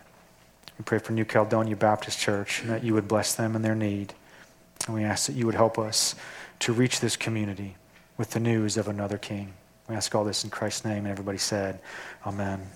We 0.76 0.82
pray 0.82 0.98
for 0.98 1.12
New 1.12 1.24
Caledonia 1.24 1.76
Baptist 1.76 2.18
Church 2.18 2.62
that 2.64 2.82
you 2.82 2.94
would 2.94 3.06
bless 3.06 3.36
them 3.36 3.54
in 3.54 3.62
their 3.62 3.76
need. 3.76 4.12
And 4.88 4.96
we 4.96 5.04
ask 5.04 5.28
that 5.28 5.36
you 5.36 5.46
would 5.46 5.54
help 5.54 5.78
us 5.78 6.16
to 6.62 6.72
reach 6.72 7.00
this 7.00 7.16
community 7.16 7.74
with 8.16 8.30
the 8.30 8.40
news 8.40 8.76
of 8.76 8.86
another 8.86 9.18
King. 9.18 9.52
We 9.88 9.96
ask 9.96 10.14
all 10.14 10.24
this 10.24 10.44
in 10.44 10.50
Christ's 10.50 10.84
name. 10.84 10.98
And 10.98 11.08
everybody 11.08 11.38
said, 11.38 11.80
Amen. 12.24 12.70